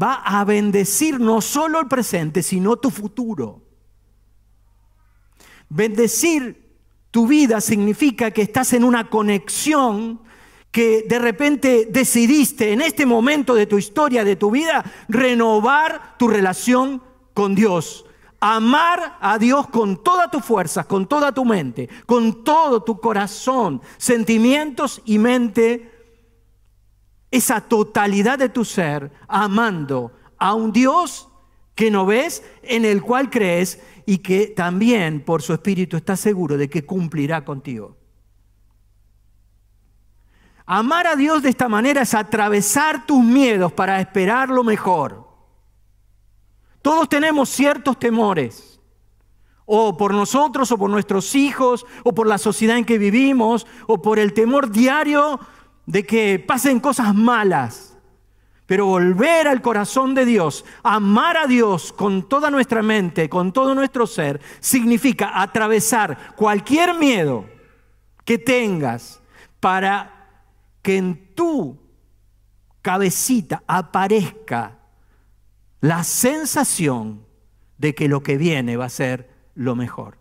va 0.01 0.15
a 0.15 0.45
bendecir 0.45 1.21
no 1.21 1.41
solo 1.41 1.81
el 1.81 1.89
presente, 1.89 2.43
sino 2.43 2.77
tu 2.77 2.91
futuro. 2.91 3.63
Bendecir 5.69 6.65
tu 7.11 7.27
vida 7.27 7.61
significa 7.61 8.33
que 8.33 8.43
estás 8.43 8.73
en 8.73 8.85
una 8.85 9.09
conexión 9.09 10.21
que 10.71 11.05
de 11.09 11.21
repente 11.21 11.87
decidiste 11.89 12.73
en 12.73 12.81
este 12.81 13.07
momento 13.07 13.55
de 13.55 13.67
tu 13.67 13.79
historia, 13.79 14.25
de 14.25 14.35
tu 14.35 14.51
vida, 14.51 14.85
renovar 15.09 16.19
tu 16.19 16.27
relación 16.27 17.01
con 17.33 17.55
Dios. 17.55 18.04
Amar 18.47 19.17
a 19.23 19.39
Dios 19.39 19.69
con 19.69 20.05
todas 20.05 20.31
tus 20.31 20.45
fuerzas, 20.45 20.85
con 20.85 21.07
toda 21.07 21.33
tu 21.33 21.47
mente, 21.47 21.89
con 22.05 22.45
todo 22.45 22.83
tu 22.83 23.01
corazón, 23.01 23.81
sentimientos 23.97 25.01
y 25.07 25.19
mente 25.19 25.91
esa 27.31 27.63
totalidad 27.63 28.39
de 28.39 28.51
tu 28.51 28.67
ser 28.67 29.11
amando 29.29 30.13
a 30.37 30.53
un 30.53 30.73
Dios 30.73 31.27
que 31.75 31.91
no 31.91 32.05
ves, 32.05 32.45
en 32.63 32.85
el 32.85 33.01
cual 33.01 33.31
crees 33.31 33.81
y 34.05 34.19
que 34.19 34.49
también 34.49 35.25
por 35.25 35.41
su 35.41 35.55
espíritu 35.55 35.97
estás 35.97 36.21
seguro 36.21 36.59
de 36.59 36.69
que 36.69 36.85
cumplirá 36.85 37.47
contigo. 37.47 37.97
Amar 40.67 41.07
a 41.07 41.17
Dios 41.17 41.43
de 41.43 41.49
esta 41.49 41.71
manera 41.71 42.03
es 42.03 42.13
atravesar 42.13 43.07
tus 43.07 43.25
miedos 43.25 43.73
para 43.73 44.03
esperar 44.03 44.51
lo 44.51 44.63
mejor. 44.63 45.34
Todos 46.85 47.09
tenemos 47.09 47.49
ciertos 47.49 47.99
temores, 47.99 48.79
o 49.65 49.97
por 49.97 50.13
nosotros, 50.13 50.71
o 50.71 50.77
por 50.77 50.91
nuestros 50.91 51.35
hijos, 51.35 51.87
o 52.03 52.15
por 52.15 52.27
la 52.27 52.37
sociedad 52.37 52.77
en 52.77 52.85
que 52.85 52.99
vivimos, 52.99 53.67
o 53.87 54.03
por 54.03 54.19
el 54.19 54.35
temor 54.35 54.71
diario 54.71 55.41
de 55.87 56.05
que 56.05 56.39
pasen 56.39 56.81
cosas 56.81 57.15
malas. 57.15 57.97
Pero 58.67 58.85
volver 58.85 59.49
al 59.49 59.63
corazón 59.63 60.15
de 60.15 60.27
Dios, 60.27 60.67
amar 60.83 61.39
a 61.39 61.47
Dios 61.47 61.91
con 61.91 62.29
toda 62.29 62.51
nuestra 62.51 62.83
mente, 62.83 63.31
con 63.31 63.55
todo 63.55 63.75
nuestro 63.75 64.07
ser, 64.07 64.43
significa 64.61 65.41
atravesar 65.41 66.35
cualquier 66.37 66.93
miedo 66.97 67.47
que 68.27 68.37
tengas 68.37 69.23
para 69.59 70.29
que 70.83 70.99
en 70.99 71.35
tu 71.35 71.79
cabecita 72.83 73.63
aparezca 73.67 74.84
la 75.85 76.03
sensación 76.03 77.27
de 77.77 77.95
que 77.95 78.09
lo 78.09 78.23
que 78.23 78.39
viene 78.39 78.79
va 78.79 78.87
a 78.87 78.89
ser 78.89 79.29
lo 79.55 79.77
mejor. 79.77 80.17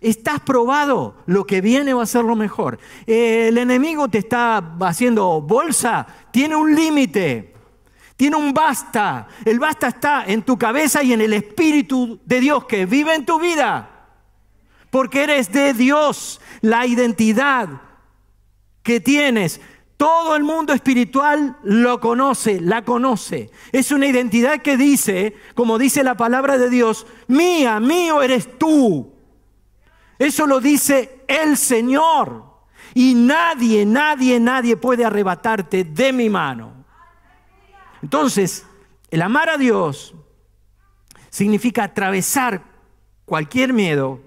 Estás 0.00 0.40
probado, 0.40 1.22
lo 1.26 1.46
que 1.46 1.60
viene 1.60 1.92
va 1.92 2.04
a 2.04 2.06
ser 2.06 2.24
lo 2.24 2.34
mejor. 2.34 2.78
El 3.06 3.58
enemigo 3.58 4.08
te 4.08 4.16
está 4.16 4.76
haciendo 4.80 5.42
bolsa, 5.42 6.06
tiene 6.30 6.56
un 6.56 6.74
límite, 6.74 7.52
tiene 8.16 8.36
un 8.36 8.54
basta. 8.54 9.28
El 9.44 9.60
basta 9.60 9.88
está 9.88 10.24
en 10.26 10.40
tu 10.40 10.56
cabeza 10.56 11.02
y 11.02 11.12
en 11.12 11.20
el 11.20 11.34
Espíritu 11.34 12.18
de 12.24 12.40
Dios 12.40 12.64
que 12.64 12.86
vive 12.86 13.14
en 13.14 13.26
tu 13.26 13.38
vida. 13.38 14.08
Porque 14.88 15.24
eres 15.24 15.52
de 15.52 15.74
Dios, 15.74 16.40
la 16.62 16.86
identidad 16.86 17.68
que 18.82 19.00
tienes. 19.00 19.60
Todo 19.96 20.34
el 20.34 20.42
mundo 20.42 20.72
espiritual 20.72 21.56
lo 21.62 22.00
conoce, 22.00 22.60
la 22.60 22.84
conoce. 22.84 23.50
Es 23.72 23.92
una 23.92 24.06
identidad 24.06 24.60
que 24.60 24.76
dice, 24.76 25.36
como 25.54 25.78
dice 25.78 26.02
la 26.02 26.16
palabra 26.16 26.58
de 26.58 26.68
Dios, 26.68 27.06
mía, 27.28 27.78
mío 27.80 28.22
eres 28.22 28.58
tú. 28.58 29.12
Eso 30.18 30.46
lo 30.46 30.60
dice 30.60 31.24
el 31.28 31.56
Señor. 31.56 32.54
Y 32.94 33.14
nadie, 33.14 33.86
nadie, 33.86 34.38
nadie 34.38 34.76
puede 34.76 35.04
arrebatarte 35.04 35.84
de 35.84 36.12
mi 36.12 36.28
mano. 36.28 36.84
Entonces, 38.02 38.66
el 39.10 39.22
amar 39.22 39.48
a 39.48 39.56
Dios 39.56 40.14
significa 41.30 41.84
atravesar 41.84 42.62
cualquier 43.24 43.72
miedo, 43.72 44.20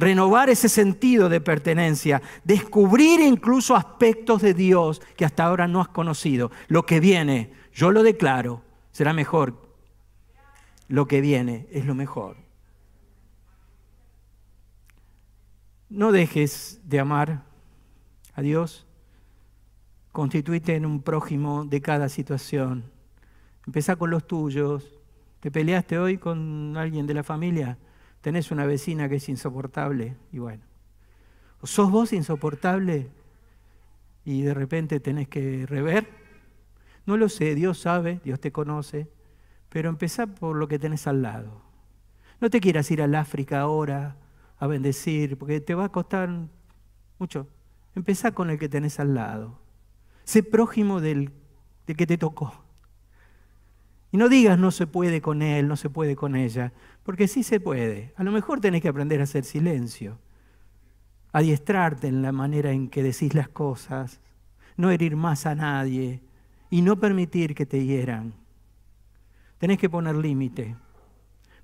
renovar 0.00 0.48
ese 0.48 0.68
sentido 0.68 1.28
de 1.28 1.40
pertenencia, 1.40 2.22
descubrir 2.42 3.20
incluso 3.20 3.76
aspectos 3.76 4.40
de 4.42 4.54
Dios 4.54 5.00
que 5.16 5.24
hasta 5.24 5.44
ahora 5.44 5.68
no 5.68 5.80
has 5.80 5.88
conocido. 5.88 6.50
Lo 6.68 6.86
que 6.86 7.00
viene, 7.00 7.52
yo 7.72 7.90
lo 7.92 8.02
declaro, 8.02 8.62
será 8.92 9.12
mejor. 9.12 9.70
Lo 10.88 11.06
que 11.06 11.20
viene 11.20 11.68
es 11.70 11.84
lo 11.84 11.94
mejor. 11.94 12.36
No 15.88 16.12
dejes 16.12 16.80
de 16.84 16.98
amar 16.98 17.42
a 18.34 18.42
Dios. 18.42 18.86
Constituite 20.12 20.74
en 20.74 20.86
un 20.86 21.02
prójimo 21.02 21.64
de 21.64 21.80
cada 21.80 22.08
situación. 22.08 22.90
Empezá 23.66 23.96
con 23.96 24.10
los 24.10 24.26
tuyos. 24.26 24.98
¿Te 25.40 25.50
peleaste 25.50 25.98
hoy 25.98 26.18
con 26.18 26.76
alguien 26.76 27.06
de 27.06 27.14
la 27.14 27.22
familia? 27.22 27.78
Tenés 28.20 28.50
una 28.50 28.66
vecina 28.66 29.08
que 29.08 29.16
es 29.16 29.28
insoportable 29.28 30.16
y 30.32 30.38
bueno. 30.38 30.62
¿O 31.60 31.66
sos 31.66 31.90
vos 31.90 32.12
insoportable 32.12 33.10
y 34.24 34.42
de 34.42 34.54
repente 34.54 35.00
tenés 35.00 35.28
que 35.28 35.66
rever? 35.66 36.08
No 37.06 37.16
lo 37.16 37.28
sé, 37.28 37.54
Dios 37.54 37.78
sabe, 37.78 38.20
Dios 38.24 38.40
te 38.40 38.52
conoce, 38.52 39.10
pero 39.68 39.88
empezá 39.88 40.26
por 40.26 40.56
lo 40.56 40.68
que 40.68 40.78
tenés 40.78 41.06
al 41.06 41.22
lado. 41.22 41.62
No 42.40 42.50
te 42.50 42.60
quieras 42.60 42.90
ir 42.90 43.02
al 43.02 43.14
África 43.14 43.60
ahora 43.60 44.16
a 44.58 44.66
bendecir, 44.66 45.38
porque 45.38 45.60
te 45.60 45.74
va 45.74 45.86
a 45.86 45.88
costar 45.92 46.30
mucho. 47.18 47.46
Empezá 47.94 48.32
con 48.32 48.50
el 48.50 48.58
que 48.58 48.68
tenés 48.68 49.00
al 49.00 49.14
lado. 49.14 49.58
Sé 50.24 50.42
prójimo 50.42 51.00
del, 51.00 51.32
del 51.86 51.96
que 51.96 52.06
te 52.06 52.18
tocó. 52.18 52.64
Y 54.12 54.16
no 54.16 54.28
digas 54.28 54.58
no 54.58 54.70
se 54.70 54.86
puede 54.86 55.20
con 55.20 55.42
él, 55.42 55.68
no 55.68 55.76
se 55.76 55.90
puede 55.90 56.16
con 56.16 56.34
ella, 56.34 56.72
porque 57.02 57.28
sí 57.28 57.42
se 57.42 57.60
puede. 57.60 58.12
A 58.16 58.24
lo 58.24 58.32
mejor 58.32 58.60
tenés 58.60 58.82
que 58.82 58.88
aprender 58.88 59.20
a 59.20 59.24
hacer 59.24 59.44
silencio, 59.44 60.18
adiestrarte 61.32 62.08
en 62.08 62.22
la 62.22 62.32
manera 62.32 62.72
en 62.72 62.88
que 62.88 63.02
decís 63.02 63.34
las 63.34 63.48
cosas, 63.48 64.20
no 64.76 64.90
herir 64.90 65.16
más 65.16 65.46
a 65.46 65.54
nadie 65.54 66.20
y 66.70 66.82
no 66.82 66.98
permitir 66.98 67.54
que 67.54 67.66
te 67.66 67.84
hieran. 67.84 68.34
Tenés 69.58 69.78
que 69.78 69.90
poner 69.90 70.16
límite. 70.16 70.76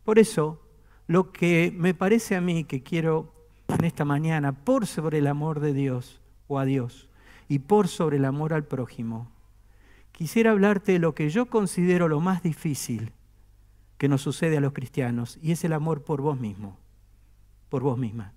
Por 0.04 0.18
eso, 0.18 0.60
lo 1.06 1.32
que 1.32 1.72
me 1.74 1.94
parece 1.94 2.36
a 2.36 2.40
mí 2.40 2.64
que 2.64 2.82
quiero 2.82 3.32
en 3.68 3.84
esta 3.84 4.04
mañana, 4.04 4.52
por 4.52 4.86
sobre 4.86 5.18
el 5.18 5.26
amor 5.26 5.60
de 5.60 5.72
Dios 5.72 6.20
o 6.46 6.58
a 6.58 6.64
Dios 6.64 7.08
y 7.48 7.60
por 7.60 7.88
sobre 7.88 8.18
el 8.18 8.24
amor 8.24 8.52
al 8.52 8.64
prójimo, 8.64 9.30
quisiera 10.16 10.52
hablarte 10.52 10.92
de 10.92 10.98
lo 10.98 11.14
que 11.14 11.28
yo 11.28 11.44
considero 11.44 12.08
lo 12.08 12.20
más 12.20 12.42
difícil 12.42 13.12
que 13.98 14.08
nos 14.08 14.22
sucede 14.22 14.56
a 14.56 14.62
los 14.62 14.72
cristianos 14.72 15.38
y 15.42 15.52
es 15.52 15.62
el 15.62 15.74
amor 15.74 16.04
por 16.04 16.22
vos 16.22 16.40
mismo, 16.40 16.78
por 17.68 17.82
vos 17.82 17.98
misma. 17.98 18.32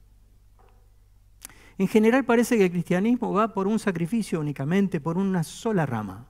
En 1.77 1.87
general 1.87 2.25
parece 2.25 2.57
que 2.57 2.65
el 2.65 2.71
cristianismo 2.71 3.31
va 3.31 3.53
por 3.53 3.65
un 3.65 3.79
sacrificio 3.79 4.41
únicamente, 4.41 4.99
por 4.99 5.17
una 5.17 5.41
sola 5.45 5.85
rama. 5.85 6.27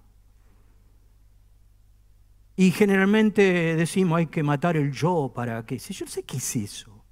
Y 2.56 2.70
generalmente 2.70 3.76
decimos 3.76 4.20
hay 4.20 4.28
que 4.28 4.44
matar 4.44 4.78
el 4.78 4.92
yo 4.92 5.32
para 5.34 5.66
que... 5.66 5.80
Yo 5.80 6.06
sé 6.06 6.22
qué 6.22 6.38
es 6.38 6.56
eso. 6.58 7.04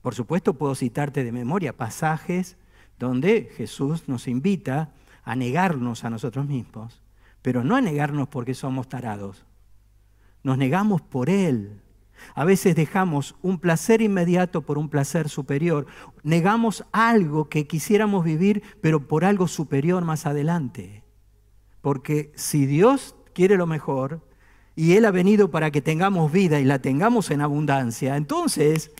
Por 0.00 0.14
supuesto 0.14 0.54
puedo 0.54 0.76
citarte 0.76 1.24
de 1.24 1.32
memoria 1.32 1.76
pasajes 1.76 2.56
donde 3.00 3.50
Jesús 3.56 4.06
nos 4.06 4.28
invita 4.28 4.92
a 5.28 5.36
negarnos 5.36 6.04
a 6.04 6.10
nosotros 6.10 6.46
mismos, 6.46 7.02
pero 7.42 7.62
no 7.62 7.76
a 7.76 7.82
negarnos 7.82 8.28
porque 8.28 8.54
somos 8.54 8.88
tarados. 8.88 9.44
Nos 10.42 10.56
negamos 10.56 11.02
por 11.02 11.28
Él. 11.28 11.82
A 12.34 12.46
veces 12.46 12.74
dejamos 12.74 13.34
un 13.42 13.58
placer 13.58 14.00
inmediato 14.00 14.62
por 14.62 14.78
un 14.78 14.88
placer 14.88 15.28
superior. 15.28 15.84
Negamos 16.22 16.86
algo 16.92 17.50
que 17.50 17.66
quisiéramos 17.66 18.24
vivir, 18.24 18.62
pero 18.80 19.06
por 19.06 19.26
algo 19.26 19.48
superior 19.48 20.02
más 20.02 20.24
adelante. 20.24 21.04
Porque 21.82 22.32
si 22.34 22.64
Dios 22.64 23.14
quiere 23.34 23.58
lo 23.58 23.66
mejor 23.66 24.26
y 24.76 24.94
Él 24.94 25.04
ha 25.04 25.10
venido 25.10 25.50
para 25.50 25.70
que 25.70 25.82
tengamos 25.82 26.32
vida 26.32 26.58
y 26.58 26.64
la 26.64 26.78
tengamos 26.78 27.30
en 27.30 27.42
abundancia, 27.42 28.16
entonces 28.16 28.92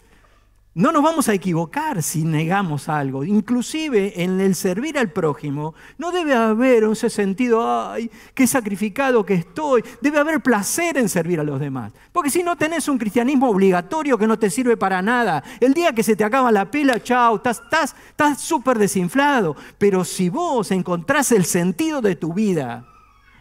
No 0.78 0.92
nos 0.92 1.02
vamos 1.02 1.28
a 1.28 1.34
equivocar 1.34 2.04
si 2.04 2.22
negamos 2.22 2.88
algo. 2.88 3.24
Inclusive 3.24 4.22
en 4.22 4.40
el 4.40 4.54
servir 4.54 4.96
al 4.96 5.10
prójimo 5.10 5.74
no 5.98 6.12
debe 6.12 6.36
haber 6.36 6.84
ese 6.84 7.10
sentido, 7.10 7.90
ay, 7.90 8.08
qué 8.32 8.46
sacrificado 8.46 9.26
que 9.26 9.34
estoy. 9.34 9.82
Debe 10.00 10.20
haber 10.20 10.40
placer 10.40 10.96
en 10.96 11.08
servir 11.08 11.40
a 11.40 11.42
los 11.42 11.58
demás. 11.58 11.92
Porque 12.12 12.30
si 12.30 12.44
no 12.44 12.54
tenés 12.54 12.86
un 12.86 12.96
cristianismo 12.96 13.50
obligatorio 13.50 14.16
que 14.16 14.28
no 14.28 14.38
te 14.38 14.50
sirve 14.50 14.76
para 14.76 15.02
nada, 15.02 15.42
el 15.58 15.74
día 15.74 15.92
que 15.92 16.04
se 16.04 16.14
te 16.14 16.22
acaba 16.22 16.52
la 16.52 16.70
pila, 16.70 17.02
chao, 17.02 17.34
estás 17.34 17.96
súper 18.38 18.76
estás, 18.76 18.80
desinflado. 18.80 19.56
Pero 19.78 20.04
si 20.04 20.28
vos 20.28 20.70
encontrás 20.70 21.32
el 21.32 21.44
sentido 21.44 22.00
de 22.00 22.14
tu 22.14 22.32
vida 22.34 22.86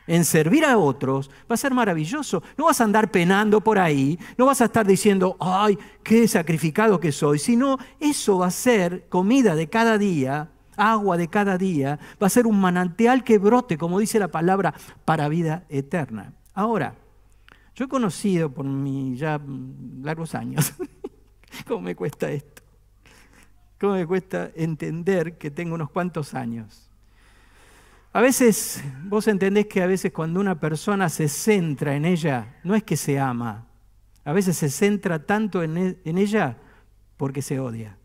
en 0.08 0.26
servir 0.26 0.66
a 0.66 0.78
otros, 0.78 1.30
va 1.52 1.56
a 1.56 1.58
ser 1.58 1.74
maravilloso. 1.74 2.42
No 2.58 2.66
vas 2.66 2.82
a 2.82 2.86
andar 2.86 3.12
penando 3.12 3.62
por 3.62 3.78
ahí, 3.78 4.18
no 4.38 4.46
vas 4.46 4.62
a 4.62 4.66
estar 4.66 4.88
diciendo, 4.88 5.38
ay, 5.40 5.78
qué 6.04 6.28
sacrificado 6.28 7.00
que 7.00 7.12
soy, 7.12 7.40
sino 7.40 7.78
eso 8.00 8.40
va 8.40 8.48
a 8.48 8.52
ser 8.52 9.08
comida 9.10 9.56
de 9.56 9.70
cada 9.70 9.98
día, 9.98 10.50
agua 10.78 11.18
de 11.18 11.28
cada 11.28 11.58
día, 11.58 12.00
va 12.22 12.28
a 12.28 12.32
ser 12.32 12.48
un 12.48 12.60
manantial 12.60 13.24
que 13.24 13.38
brote, 13.38 13.78
como 13.78 14.00
dice 14.00 14.20
la 14.20 14.30
palabra, 14.30 14.74
para 15.06 15.28
vida 15.28 15.66
eterna. 15.70 16.34
Ahora, 16.54 16.96
yo 17.76 17.86
he 17.86 17.88
conocido 17.88 18.52
por 18.52 18.66
mis 18.66 19.20
ya 19.20 19.40
largos 20.02 20.34
años, 20.34 20.74
¿cómo 21.68 21.82
me 21.82 21.96
cuesta 21.96 22.32
esto? 22.32 22.64
¿Cómo 23.80 23.94
me 23.94 24.08
cuesta 24.08 24.50
entender 24.56 25.38
que 25.38 25.52
tengo 25.52 25.76
unos 25.76 25.92
cuantos 25.92 26.34
años? 26.34 26.87
A 28.18 28.22
veces, 28.22 28.84
vos 29.04 29.28
entendés 29.28 29.68
que 29.68 29.84
a 29.84 29.86
veces 29.86 30.12
cuando 30.12 30.40
una 30.40 30.60
persona 30.60 31.08
se 31.08 31.28
centra 31.28 31.96
en 31.96 32.04
ella, 32.04 32.58
no 32.64 32.74
es 32.74 32.82
que 32.82 32.98
se 32.98 33.20
ama, 33.20 33.68
a 34.26 34.34
veces 34.34 34.58
se 34.58 34.72
centra 34.72 35.24
tanto 35.24 35.62
en, 35.62 35.78
e, 35.78 35.98
ella 36.04 36.58
porque 37.16 37.44
se 37.44 37.60
odia 37.60 37.96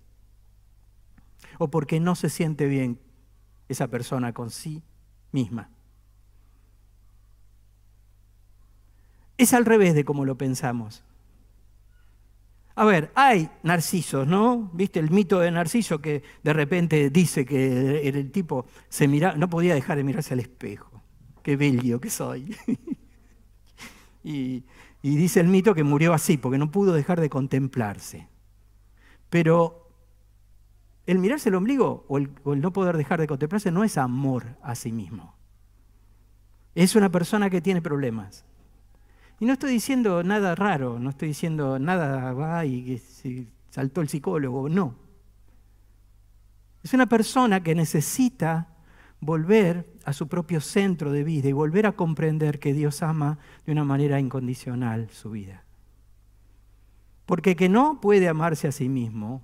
o 1.57 1.71
porque 1.71 1.99
no 1.99 2.15
se 2.15 2.29
siente 2.29 2.67
bien 2.67 3.01
esa 3.71 3.89
persona 3.89 4.35
con 4.35 4.51
sí 4.51 4.83
misma. 5.31 5.71
Es 9.39 9.55
al 9.55 9.65
revés 9.65 9.95
de 9.95 10.05
como 10.05 10.27
lo 10.27 10.37
pensamos. 10.37 11.03
A 12.75 12.85
ver, 12.85 13.13
hay 13.15 13.51
narcisos, 13.63 14.27
¿no? 14.27 14.71
¿Viste 14.73 14.99
el 14.99 15.11
mito 15.11 15.39
de 15.41 15.51
Narciso 15.51 16.01
que 16.01 16.23
de 16.43 16.53
repente 16.53 17.11
dice 17.11 17.45
que 17.45 18.09
el 18.09 18.31
tipo 18.31 18.67
se 18.89 19.09
mira, 19.09 19.37
no 19.37 19.51
podía 19.51 19.75
dejar 19.75 19.99
de 19.99 20.05
mirarse 20.05 20.33
al 20.33 20.41
espejo? 20.41 21.03
Qué 21.43 21.57
bello 21.57 22.01
que 22.01 22.09
soy. 22.09 22.57
y, 24.25 24.65
dice 25.03 25.41
el 25.41 25.49
mito 25.49 25.75
que 25.75 25.85
murió 25.85 26.15
así, 26.15 26.39
porque 26.39 26.57
no 26.57 26.71
pudo 26.71 26.95
dejar 26.95 27.21
de 27.21 27.29
contemplarse. 27.29 28.29
Pero 29.29 29.91
el 31.07 31.19
mirarse 31.19 31.51
el 31.51 31.57
ombligo 31.57 32.07
o 32.09 32.19
el 32.19 32.61
no 32.61 32.73
poder 32.73 32.97
dejar 32.97 33.21
de 33.21 33.27
contemplarse 33.27 33.71
no 33.71 33.85
es 33.85 33.99
amor 33.99 34.57
a 34.63 34.75
sí 34.75 34.93
mismo. 34.93 35.35
Es 36.75 36.97
una 36.97 37.11
persona 37.11 37.51
que 37.51 37.61
tiene 37.61 37.83
problemas. 37.83 38.47
Y 39.43 39.45
no 39.45 39.55
estoy 39.55 39.73
diciendo 39.73 40.23
nada 40.23 40.55
raro, 40.55 41.01
no 41.01 41.11
estoy 41.11 41.27
diciendo 41.27 41.81
nada 41.81 42.33
va 42.33 42.65
y 42.65 42.85
que 42.85 42.99
se 42.99 43.49
saltó 43.71 44.01
el 44.01 44.09
psicólogo, 44.09 44.69
no. 44.69 44.95
Es 46.85 46.95
una 46.95 47.07
persona 47.07 47.61
que 47.61 47.75
necesita 47.75 48.69
volver 49.19 49.99
a 50.05 50.13
su 50.13 50.29
propio 50.29 50.61
centro 50.61 51.11
de 51.11 51.25
vida 51.25 51.49
y 51.49 51.53
volver 51.53 51.87
a 51.87 51.97
comprender 51.97 52.61
que 52.61 52.73
Dios 52.73 53.03
ama 53.03 53.41
de 53.67 53.73
una 53.73 53.83
manera 53.83 54.21
incondicional 54.21 55.11
su 55.11 55.33
vida. 55.33 55.65
Porque 57.27 57.57
que 57.57 57.69
no 57.69 58.01
puede 58.01 58.29
amarse 58.29 58.69
a 58.69 58.73
sí 58.73 58.89
mismo, 58.89 59.43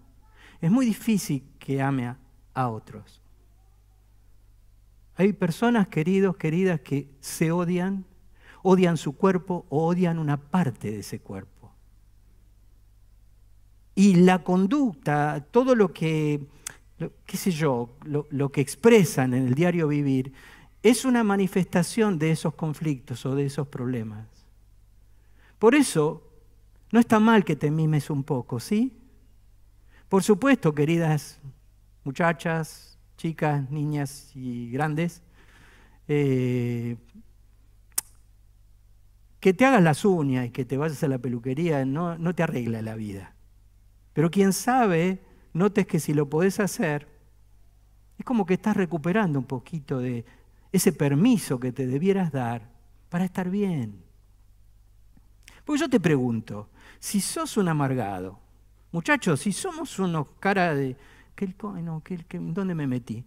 es 0.60 0.70
muy 0.70 0.86
difícil 0.86 1.42
que 1.58 1.82
ame 1.82 2.14
a, 2.54 2.68
otros. 2.68 3.20
Hay 5.16 5.32
personas, 5.32 5.88
queridos, 5.88 6.36
queridas, 6.36 6.82
que 6.82 7.10
se 7.18 7.50
odian 7.50 8.04
odian 8.62 8.96
su 8.96 9.16
cuerpo 9.16 9.66
o 9.68 9.86
odian 9.86 10.18
una 10.18 10.36
parte 10.36 10.90
de 10.90 11.00
ese 11.00 11.20
cuerpo. 11.20 11.72
Y 13.94 14.14
la 14.14 14.44
conducta, 14.44 15.44
todo 15.50 15.74
lo 15.74 15.92
que, 15.92 16.46
qué 17.26 17.36
sé 17.36 17.50
yo, 17.50 17.96
lo, 18.04 18.52
que 18.52 18.60
expresan 18.60 19.34
en 19.34 19.48
el 19.48 19.54
diario 19.54 19.88
vivir, 19.88 20.32
es 20.82 21.04
una 21.04 21.24
manifestación 21.24 22.18
de 22.18 22.30
esos 22.30 22.54
conflictos 22.54 23.26
o 23.26 23.34
de 23.34 23.46
esos 23.46 23.66
problemas. 23.66 24.28
Por 25.58 25.74
eso, 25.74 26.22
no 26.92 27.00
está 27.00 27.18
mal 27.18 27.44
que 27.44 27.56
te 27.56 27.72
mimes 27.72 28.08
un 28.08 28.22
poco, 28.22 28.60
¿sí? 28.60 28.96
Por 30.08 30.22
supuesto, 30.22 30.74
queridas 30.74 31.40
muchachas, 32.04 32.98
chicas, 33.16 33.68
niñas 33.70 34.30
y 34.34 34.70
grandes, 34.70 35.22
eh, 36.06 36.96
que 39.40 39.54
te 39.54 39.64
hagas 39.64 39.82
las 39.82 40.04
uñas 40.04 40.46
y 40.46 40.50
que 40.50 40.64
te 40.64 40.76
vayas 40.76 41.02
a 41.02 41.08
la 41.08 41.18
peluquería 41.18 41.84
no, 41.84 42.18
no 42.18 42.34
te 42.34 42.42
arregla 42.42 42.82
la 42.82 42.94
vida. 42.94 43.34
Pero 44.12 44.30
quien 44.30 44.52
sabe, 44.52 45.20
notes 45.52 45.86
que 45.86 46.00
si 46.00 46.12
lo 46.12 46.28
podés 46.28 46.58
hacer, 46.60 47.06
es 48.18 48.24
como 48.24 48.46
que 48.46 48.54
estás 48.54 48.76
recuperando 48.76 49.38
un 49.38 49.44
poquito 49.44 50.00
de 50.00 50.24
ese 50.72 50.92
permiso 50.92 51.60
que 51.60 51.72
te 51.72 51.86
debieras 51.86 52.32
dar 52.32 52.68
para 53.08 53.24
estar 53.24 53.48
bien. 53.48 54.02
Porque 55.64 55.80
yo 55.80 55.88
te 55.88 56.00
pregunto, 56.00 56.68
si 56.98 57.20
sos 57.20 57.56
un 57.56 57.68
amargado, 57.68 58.40
muchachos, 58.90 59.40
si 59.40 59.52
somos 59.52 59.98
unos 59.98 60.26
cara 60.40 60.74
de... 60.74 60.96
¿qué, 61.36 61.54
no, 61.82 62.02
¿Dónde 62.32 62.74
me 62.74 62.86
metí? 62.88 63.24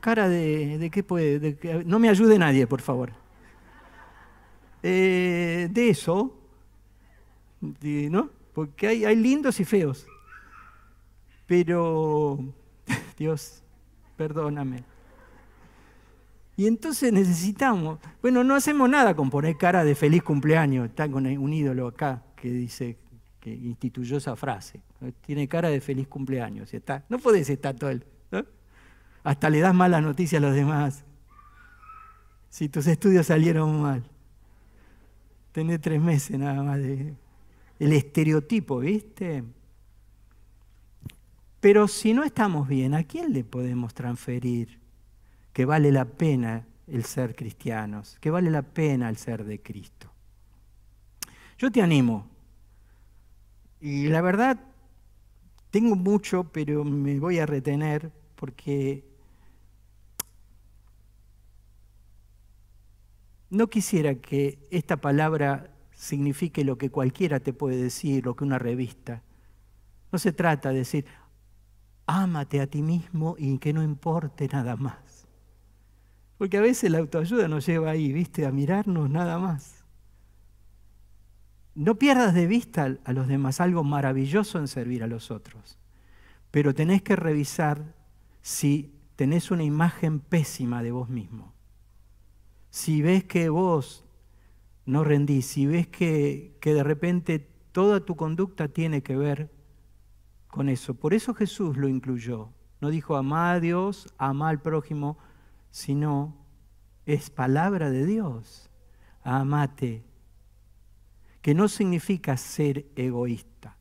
Cara 0.00 0.28
de, 0.28 0.78
de 0.78 0.90
qué 0.90 1.02
puede... 1.02 1.84
no 1.84 1.98
me 1.98 2.08
ayude 2.08 2.38
nadie, 2.38 2.66
por 2.66 2.80
favor. 2.80 3.25
Eh, 4.88 5.66
de 5.68 5.90
eso, 5.90 6.32
¿no? 7.60 8.30
Porque 8.54 8.86
hay, 8.86 9.04
hay 9.04 9.16
lindos 9.16 9.58
y 9.58 9.64
feos. 9.64 10.06
Pero, 11.44 12.38
Dios, 13.18 13.64
perdóname. 14.16 14.84
Y 16.56 16.68
entonces 16.68 17.12
necesitamos, 17.12 17.98
bueno, 18.22 18.44
no 18.44 18.54
hacemos 18.54 18.88
nada 18.88 19.16
con 19.16 19.28
poner 19.28 19.56
cara 19.56 19.82
de 19.82 19.96
feliz 19.96 20.22
cumpleaños. 20.22 20.86
Está 20.86 21.10
con 21.10 21.26
un 21.26 21.52
ídolo 21.52 21.88
acá 21.88 22.22
que 22.36 22.48
dice, 22.48 22.96
que 23.40 23.50
instituyó 23.52 24.18
esa 24.18 24.36
frase. 24.36 24.80
Tiene 25.22 25.48
cara 25.48 25.68
de 25.68 25.80
feliz 25.80 26.06
cumpleaños. 26.06 26.72
Está, 26.72 27.04
no 27.08 27.18
podés 27.18 27.50
estar 27.50 27.74
todo 27.74 27.90
el. 27.90 28.06
Hasta 29.24 29.50
le 29.50 29.58
das 29.58 29.74
malas 29.74 30.04
noticias 30.04 30.40
a 30.40 30.46
los 30.46 30.54
demás. 30.54 31.04
Si 32.50 32.68
tus 32.68 32.86
estudios 32.86 33.26
salieron 33.26 33.82
mal. 33.82 34.04
Tener 35.56 35.80
tres 35.80 36.02
meses 36.02 36.38
nada 36.38 36.62
más 36.62 36.76
de 36.76 37.14
el 37.78 37.92
estereotipo, 37.94 38.80
¿viste? 38.80 39.42
Pero 41.60 41.88
si 41.88 42.12
no 42.12 42.24
estamos 42.24 42.68
bien, 42.68 42.92
¿a 42.92 43.04
quién 43.04 43.32
le 43.32 43.42
podemos 43.42 43.94
transferir 43.94 44.78
que 45.54 45.64
vale 45.64 45.90
la 45.92 46.04
pena 46.04 46.66
el 46.86 47.06
ser 47.06 47.34
cristianos, 47.34 48.18
que 48.20 48.30
vale 48.30 48.50
la 48.50 48.60
pena 48.60 49.08
el 49.08 49.16
ser 49.16 49.46
de 49.46 49.62
Cristo? 49.62 50.12
Yo 51.56 51.72
te 51.72 51.80
animo. 51.80 52.28
Y 53.80 54.08
la 54.08 54.20
verdad, 54.20 54.60
tengo 55.70 55.96
mucho, 55.96 56.44
pero 56.52 56.84
me 56.84 57.18
voy 57.18 57.38
a 57.38 57.46
retener 57.46 58.12
porque 58.34 59.06
No 63.50 63.68
quisiera 63.68 64.16
que 64.16 64.58
esta 64.70 64.96
palabra 64.96 65.70
signifique 65.92 66.64
lo 66.64 66.78
que 66.78 66.90
cualquiera 66.90 67.40
te 67.40 67.52
puede 67.52 67.76
decir, 67.76 68.24
lo 68.24 68.34
que 68.34 68.44
una 68.44 68.58
revista. 68.58 69.22
No 70.10 70.18
se 70.18 70.32
trata 70.32 70.70
de 70.70 70.78
decir, 70.78 71.06
ámate 72.06 72.60
a 72.60 72.66
ti 72.66 72.82
mismo 72.82 73.36
y 73.38 73.58
que 73.58 73.72
no 73.72 73.82
importe 73.82 74.48
nada 74.48 74.76
más. 74.76 75.26
Porque 76.38 76.58
a 76.58 76.60
veces 76.60 76.90
la 76.90 76.98
autoayuda 76.98 77.48
nos 77.48 77.66
lleva 77.66 77.90
ahí, 77.90 78.12
viste, 78.12 78.46
a 78.46 78.52
mirarnos 78.52 79.08
nada 79.08 79.38
más. 79.38 79.84
No 81.74 81.96
pierdas 81.96 82.34
de 82.34 82.46
vista 82.46 82.96
a 83.04 83.12
los 83.12 83.28
demás 83.28 83.60
algo 83.60 83.84
maravilloso 83.84 84.58
en 84.58 84.66
servir 84.66 85.02
a 85.02 85.06
los 85.06 85.30
otros, 85.30 85.78
pero 86.50 86.74
tenés 86.74 87.02
que 87.02 87.16
revisar 87.16 87.94
si 88.42 88.94
tenés 89.14 89.50
una 89.50 89.62
imagen 89.62 90.20
pésima 90.20 90.82
de 90.82 90.92
vos 90.92 91.08
mismo 91.08 91.55
si 92.76 93.00
ves 93.00 93.24
que 93.24 93.48
vos 93.48 94.04
no 94.84 95.02
rendís, 95.02 95.46
si 95.46 95.64
ves 95.64 95.86
que, 95.86 96.58
que 96.60 96.74
de 96.74 96.84
repente 96.84 97.38
toda 97.72 98.04
tu 98.04 98.16
conducta 98.16 98.68
tiene 98.68 99.02
que 99.02 99.16
ver 99.16 99.50
con 100.48 100.68
eso. 100.68 100.92
Por 100.92 101.14
eso 101.14 101.32
Jesús 101.32 101.78
lo 101.78 101.88
incluyó. 101.88 102.50
No 102.82 102.90
dijo 102.90 103.16
ama 103.16 103.52
a 103.52 103.60
Dios, 103.60 104.12
ama 104.18 104.50
al 104.50 104.60
prójimo, 104.60 105.16
sino 105.70 106.36
es 107.06 107.30
palabra 107.30 107.88
de 107.88 108.04
Dios. 108.04 108.68
Amate, 109.22 110.04
que 111.40 111.54
no 111.54 111.68
significa 111.68 112.36
ser 112.36 112.84
egoísta. 112.94 113.78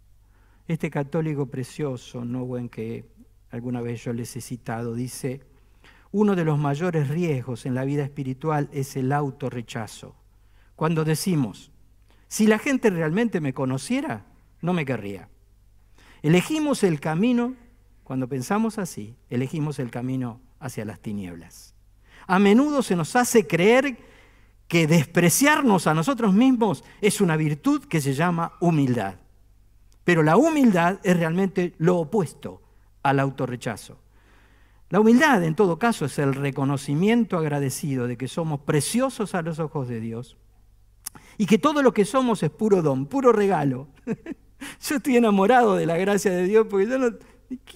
Este 0.69 0.89
católico 0.89 1.47
precioso, 1.47 2.23
no 2.23 2.45
buen 2.45 2.69
que 2.69 3.03
alguna 3.49 3.81
vez 3.81 4.05
yo 4.05 4.13
les 4.13 4.33
he 4.37 4.41
citado, 4.41 4.93
dice, 4.93 5.41
uno 6.17 6.37
de 6.37 6.45
los 6.45 6.57
mayores 6.57 7.09
riesgos 7.09 7.65
en 7.65 7.75
la 7.75 7.83
vida 7.83 8.01
espiritual 8.01 8.69
es 8.71 8.95
el 8.95 9.11
autorrechazo. 9.11 10.15
Cuando 10.77 11.03
decimos, 11.03 11.73
si 12.29 12.47
la 12.47 12.57
gente 12.57 12.89
realmente 12.89 13.41
me 13.41 13.53
conociera, 13.53 14.25
no 14.61 14.71
me 14.71 14.85
querría. 14.85 15.27
Elegimos 16.21 16.85
el 16.85 17.01
camino, 17.01 17.55
cuando 18.05 18.29
pensamos 18.29 18.79
así, 18.79 19.17
elegimos 19.29 19.77
el 19.77 19.91
camino 19.91 20.39
hacia 20.61 20.85
las 20.85 21.01
tinieblas. 21.01 21.75
A 22.27 22.39
menudo 22.39 22.81
se 22.81 22.95
nos 22.95 23.13
hace 23.17 23.45
creer 23.45 23.97
que 24.69 24.87
despreciarnos 24.87 25.85
a 25.85 25.93
nosotros 25.93 26.33
mismos 26.33 26.85
es 27.01 27.19
una 27.19 27.35
virtud 27.35 27.83
que 27.89 27.99
se 27.99 28.13
llama 28.13 28.53
humildad. 28.61 29.15
Pero 30.05 30.23
la 30.23 30.37
humildad 30.37 30.97
es 31.03 31.17
realmente 31.17 31.75
lo 31.77 31.97
opuesto 31.97 32.61
al 33.03 33.19
autorrechazo. 33.19 34.04
La 34.89 34.99
humildad, 34.99 35.43
en 35.43 35.55
todo 35.55 35.79
caso, 35.79 36.05
es 36.05 36.19
el 36.19 36.33
reconocimiento 36.33 37.37
agradecido 37.37 38.07
de 38.07 38.17
que 38.17 38.27
somos 38.27 38.59
preciosos 38.61 39.33
a 39.33 39.41
los 39.41 39.59
ojos 39.59 39.87
de 39.87 39.99
Dios 39.99 40.37
y 41.37 41.47
que 41.47 41.57
todo 41.57 41.81
lo 41.81 41.93
que 41.93 42.05
somos 42.05 42.43
es 42.43 42.51
puro 42.51 42.81
don, 42.81 43.07
puro 43.07 43.31
regalo. 43.31 43.87
yo 44.05 44.95
estoy 44.95 45.17
enamorado 45.17 45.75
de 45.75 45.85
la 45.85 45.97
gracia 45.97 46.31
de 46.31 46.43
Dios 46.43 46.67
porque 46.69 46.87
yo 46.87 46.97
no... 46.97 47.17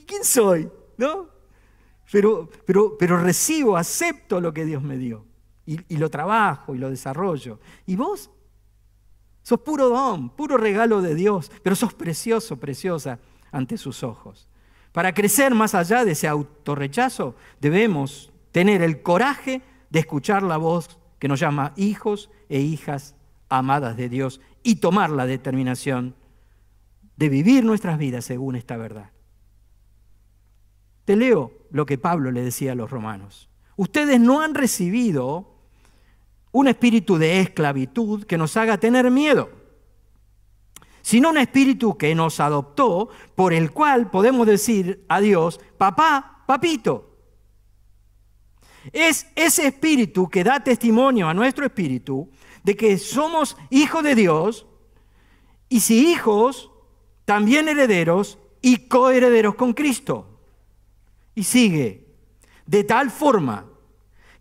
¿Quién 0.06 0.24
soy? 0.24 0.70
¿No? 0.98 1.30
Pero, 2.12 2.50
pero, 2.66 2.98
pero 2.98 3.18
recibo, 3.18 3.78
acepto 3.78 4.40
lo 4.42 4.54
que 4.54 4.66
Dios 4.66 4.82
me 4.82 4.98
dio 4.98 5.26
y, 5.66 5.80
y 5.94 5.98
lo 5.98 6.10
trabajo 6.10 6.74
y 6.74 6.78
lo 6.78 6.90
desarrollo. 6.90 7.60
¿Y 7.86 7.96
vos? 7.96 8.32
Sos 9.42 9.62
puro 9.62 9.90
don, 9.90 10.30
puro 10.30 10.58
regalo 10.58 11.02
de 11.02 11.16
Dios, 11.16 11.52
pero 11.64 11.76
sos 11.76 11.94
precioso, 11.94 12.60
preciosa 12.60 13.20
ante 13.52 13.78
sus 13.78 14.04
ojos. 14.04 14.48
Para 14.92 15.14
crecer 15.14 15.54
más 15.54 15.76
allá 15.76 16.04
de 16.04 16.12
ese 16.12 16.28
autorrechazo, 16.28 17.36
debemos 17.60 18.32
tener 18.52 18.82
el 18.82 19.02
coraje 19.02 19.62
de 19.90 20.00
escuchar 20.00 20.44
la 20.44 20.58
voz 20.58 20.98
que 21.20 21.28
nos 21.28 21.40
llama 21.40 21.74
hijos 21.76 22.30
e 22.48 22.60
hijas 22.60 23.16
amadas 23.50 23.98
de 23.98 24.10
Dios 24.10 24.42
y 24.64 24.78
tomar 24.78 25.10
la 25.10 25.26
determinación 25.26 26.16
de 27.18 27.30
vivir 27.30 27.66
nuestras 27.66 27.98
vidas 27.98 28.26
según 28.26 28.56
esta 28.56 28.78
verdad. 28.78 29.12
Te 31.06 31.16
leo 31.16 31.52
lo 31.72 31.86
que 31.86 31.98
Pablo 31.98 32.32
le 32.32 32.42
decía 32.42 32.72
a 32.72 32.76
los 32.76 32.90
romanos. 32.90 33.50
Ustedes 33.76 34.20
no 34.20 34.42
han 34.42 34.56
recibido 34.56 35.56
un 36.52 36.68
espíritu 36.68 37.18
de 37.18 37.42
esclavitud 37.42 38.24
que 38.26 38.38
nos 38.38 38.58
haga 38.58 38.78
tener 38.78 39.10
miedo, 39.12 39.50
sino 41.10 41.32
un 41.32 41.40
espíritu 41.40 41.98
que 41.98 42.14
nos 42.14 42.40
adoptó, 42.40 43.10
por 43.34 43.52
el 43.52 43.72
cual 43.72 44.12
podemos 44.12 44.46
decir 44.46 45.04
a 45.10 45.20
Dios, 45.20 45.60
papá, 45.76 46.44
papito. 46.46 47.18
Es 48.94 49.26
ese 49.36 49.66
espíritu 49.66 50.30
que 50.30 50.44
da 50.44 50.60
testimonio 50.60 51.28
a 51.28 51.34
nuestro 51.34 51.66
espíritu 51.66 52.30
de 52.64 52.76
que 52.76 53.00
somos 53.00 53.58
hijos 53.72 54.04
de 54.04 54.14
Dios 54.14 54.68
y 55.68 55.80
si 55.80 56.12
hijos, 56.12 56.70
también 57.26 57.68
herederos 57.70 58.38
y 58.62 58.88
coherederos 58.88 59.56
con 59.56 59.74
Cristo. 59.74 60.28
Y 61.34 61.44
sigue, 61.44 62.06
de 62.68 62.84
tal 62.84 63.10
forma 63.10 63.66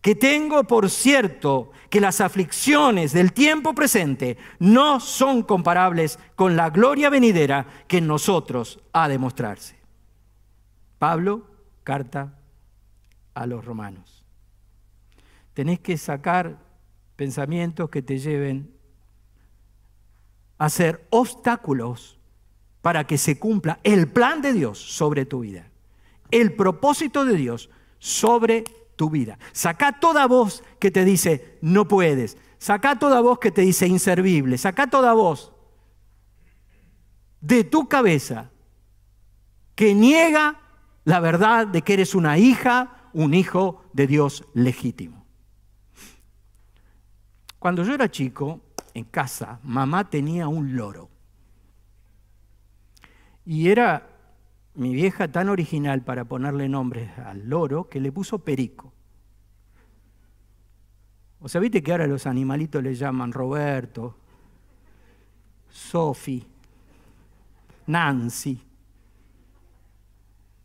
que 0.02 0.14
tengo 0.14 0.64
por 0.64 0.90
cierto 0.90 1.70
que 1.90 2.00
las 2.00 2.20
aflicciones 2.20 3.12
del 3.12 3.32
tiempo 3.32 3.74
presente 3.74 4.36
no 4.58 5.00
son 5.00 5.42
comparables 5.42 6.18
con 6.36 6.56
la 6.56 6.70
gloria 6.70 7.10
venidera 7.10 7.66
que 7.86 7.98
en 7.98 8.06
nosotros 8.06 8.80
ha 8.92 9.08
de 9.08 9.18
mostrarse. 9.18 9.76
Pablo, 10.98 11.46
carta 11.84 12.34
a 13.34 13.46
los 13.46 13.64
romanos. 13.64 14.24
Tenés 15.54 15.80
que 15.80 15.96
sacar 15.96 16.58
pensamientos 17.16 17.88
que 17.90 18.02
te 18.02 18.18
lleven 18.18 18.70
a 20.58 20.68
ser 20.68 21.06
obstáculos 21.10 22.18
para 22.82 23.06
que 23.06 23.18
se 23.18 23.38
cumpla 23.38 23.80
el 23.82 24.08
plan 24.08 24.42
de 24.42 24.52
Dios 24.52 24.78
sobre 24.78 25.24
tu 25.24 25.40
vida, 25.40 25.70
el 26.30 26.54
propósito 26.54 27.24
de 27.24 27.34
Dios 27.34 27.70
sobre 27.98 28.64
tu 28.98 29.08
vida. 29.08 29.38
Saca 29.52 30.00
toda 30.00 30.26
voz 30.26 30.62
que 30.78 30.90
te 30.90 31.06
dice 31.06 31.56
no 31.62 31.88
puedes. 31.88 32.36
Saca 32.58 32.98
toda 32.98 33.20
voz 33.20 33.38
que 33.38 33.52
te 33.52 33.62
dice 33.62 33.86
inservible. 33.86 34.58
Saca 34.58 34.88
toda 34.88 35.14
voz 35.14 35.52
de 37.40 37.62
tu 37.62 37.88
cabeza 37.88 38.50
que 39.76 39.94
niega 39.94 40.60
la 41.04 41.20
verdad 41.20 41.68
de 41.68 41.82
que 41.82 41.94
eres 41.94 42.16
una 42.16 42.36
hija, 42.36 43.10
un 43.12 43.32
hijo 43.32 43.84
de 43.92 44.08
Dios 44.08 44.44
legítimo. 44.52 45.24
Cuando 47.60 47.84
yo 47.84 47.94
era 47.94 48.10
chico, 48.10 48.60
en 48.94 49.04
casa, 49.04 49.60
mamá 49.62 50.10
tenía 50.10 50.48
un 50.48 50.74
loro. 50.76 51.08
Y 53.46 53.68
era 53.68 54.17
mi 54.78 54.94
vieja 54.94 55.26
tan 55.26 55.48
original 55.48 56.02
para 56.02 56.24
ponerle 56.24 56.68
nombres 56.68 57.10
al 57.18 57.48
loro 57.48 57.88
que 57.88 57.98
le 58.00 58.12
puso 58.12 58.38
Perico. 58.38 58.92
O 61.40 61.48
sea, 61.48 61.60
que 61.60 61.92
ahora 61.92 62.06
los 62.06 62.26
animalitos 62.28 62.80
le 62.80 62.94
llaman 62.94 63.32
Roberto, 63.32 64.16
Sophie, 65.68 66.46
Nancy. 67.88 68.62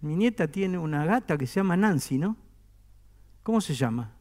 Mi 0.02 0.15
nieta 0.15 0.47
tiene 0.47 0.78
una 0.78 1.06
gata 1.06 1.36
que 1.36 1.47
se 1.47 1.60
llama 1.60 1.76
Nancy, 1.76 2.19
¿no? 2.19 2.38
¿Cómo 3.41 3.62
se 3.62 3.73
llama? 3.73 4.12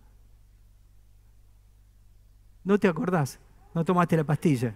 ¿No 2.64 2.78
te 2.78 2.88
acordás? 2.88 3.38
¿No 3.74 3.84
tomaste 3.84 4.16
la 4.16 4.24
pastilla? 4.24 4.74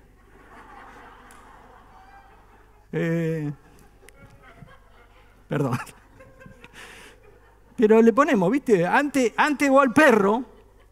Eh, 2.92 3.50
Perdón. 5.48 5.78
Pero 7.76 8.00
le 8.00 8.12
ponemos, 8.12 8.50
¿viste? 8.50 8.86
Antes, 8.86 9.32
antes 9.36 9.68
o 9.70 9.80
al 9.80 9.92
perro, 9.92 10.44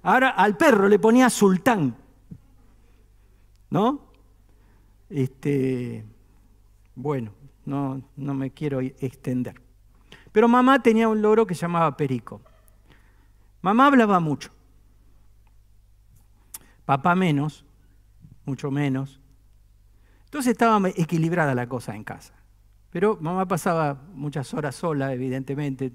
ahora 0.03 0.31
al 0.31 0.57
perro 0.57 0.89
le 0.89 0.99
ponía 0.99 1.31
sultán. 1.31 1.97
¿No? 3.71 4.01
Este, 5.09 6.05
bueno, 6.95 7.33
no, 7.65 8.03
no 8.17 8.35
me 8.35 8.51
quiero 8.51 8.81
extender. 8.81 9.61
Pero 10.31 10.49
mamá 10.49 10.83
tenía 10.83 11.09
un 11.09 11.23
loro 11.23 11.47
que 11.47 11.55
llamaba 11.55 11.97
Perico. 11.97 12.41
Mamá 13.63 13.87
hablaba 13.87 14.21
mucho. 14.21 14.51
Papá 16.85 17.15
menos, 17.15 17.65
mucho 18.45 18.71
menos. 18.71 19.21
Entonces 20.25 20.53
estaba 20.53 20.89
equilibrada 20.91 21.55
la 21.55 21.67
cosa 21.67 21.97
en 21.97 22.05
casa. 22.05 22.35
Pero 22.95 23.19
mamá 23.21 23.49
pasaba 23.49 24.01
muchas 24.13 24.55
horas 24.55 24.77
sola, 24.77 25.13
evidentemente, 25.13 25.93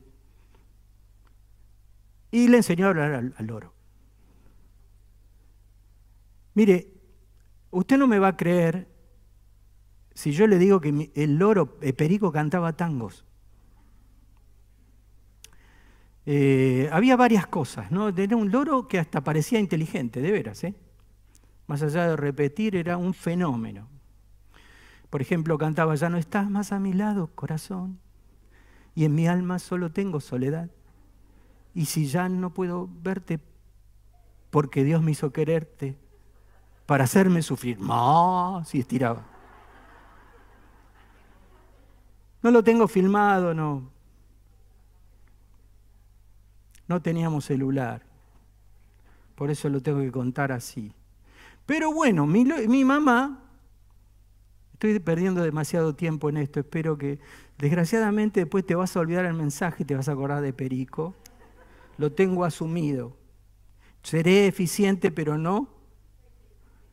y 2.29 2.49
le 2.49 2.57
enseñó 2.57 2.88
a 2.88 2.89
hablar 2.89 3.13
al, 3.38 3.47
loro. 3.47 3.73
Mire, 6.55 6.91
usted 7.71 7.97
no 7.97 8.05
me 8.05 8.19
va 8.19 8.27
a 8.27 8.35
creer 8.35 8.89
si 10.13 10.33
yo 10.33 10.45
le 10.45 10.57
digo 10.57 10.81
que 10.81 11.09
el 11.15 11.38
loro 11.38 11.77
el 11.81 11.93
Perico 11.93 12.33
cantaba 12.33 12.73
tangos. 12.73 13.23
Eh, 16.25 16.89
había 16.91 17.15
varias 17.15 17.47
cosas, 17.47 17.91
¿no? 17.91 18.09
Era 18.09 18.35
un 18.35 18.51
loro 18.51 18.89
que 18.89 18.99
hasta 18.99 19.23
parecía 19.23 19.57
inteligente, 19.57 20.19
de 20.19 20.33
veras, 20.33 20.65
¿eh? 20.65 20.75
Más 21.65 21.81
allá 21.81 22.09
de 22.09 22.17
repetir, 22.17 22.75
era 22.75 22.97
un 22.97 23.13
fenómeno. 23.13 23.98
Por 25.10 25.22
ejemplo, 25.22 25.58
cantaba, 25.58 25.95
ya 25.95 26.10
no 26.10 26.17
estás 26.17 26.50
más 26.50 26.72
a 26.72 26.80
mi 26.80 26.93
lado, 26.93 27.28
corazón, 27.34 28.00
y 28.93 29.06
en 29.06 29.15
mi 29.15 29.28
alma 29.28 29.60
solo 29.60 29.91
tengo 29.91 30.19
soledad. 30.19 30.69
Y 31.74 31.86
si 31.86 32.06
ya 32.08 32.30
no 32.30 32.52
puedo 32.52 32.89
verte, 33.02 33.39
porque 34.50 34.84
Dios 34.84 35.02
me 35.02 35.12
hizo 35.12 35.32
quererte, 35.32 35.98
para 36.86 37.04
hacerme 37.04 37.41
sufrir, 37.41 37.80
más, 37.80 38.74
y 38.74 38.80
estiraba. 38.80 39.26
No 42.41 42.52
lo 42.52 42.63
tengo 42.63 42.88
filmado, 42.88 43.54
no. 43.54 43.91
No 46.88 47.02
teníamos 47.02 47.45
celular. 47.45 48.04
Por 49.36 49.52
eso 49.52 49.69
lo 49.69 49.82
tengo 49.82 50.00
que 50.00 50.12
contar 50.12 50.52
así. 50.52 50.93
Pero 51.65 51.93
bueno, 51.93 52.26
mi, 52.26 52.43
mi 52.45 52.84
mamá 52.84 53.48
Estoy 54.79 54.97
perdiendo 54.99 55.43
demasiado 55.43 55.93
tiempo 55.93 56.29
en 56.29 56.37
esto. 56.37 56.61
Espero 56.61 56.97
que, 56.97 57.19
desgraciadamente, 57.57 58.39
después 58.39 58.65
te 58.65 58.75
vas 58.75 58.95
a 58.95 59.01
olvidar 59.01 59.25
el 59.25 59.33
mensaje 59.33 59.83
y 59.83 59.85
te 59.85 59.93
vas 59.93 60.07
a 60.07 60.13
acordar 60.13 60.41
de 60.41 60.53
Perico. 60.53 61.15
Lo 61.97 62.13
tengo 62.13 62.45
asumido. 62.45 63.11
Seré 64.03 64.47
eficiente, 64.47 65.11
pero 65.11 65.37
no 65.37 65.67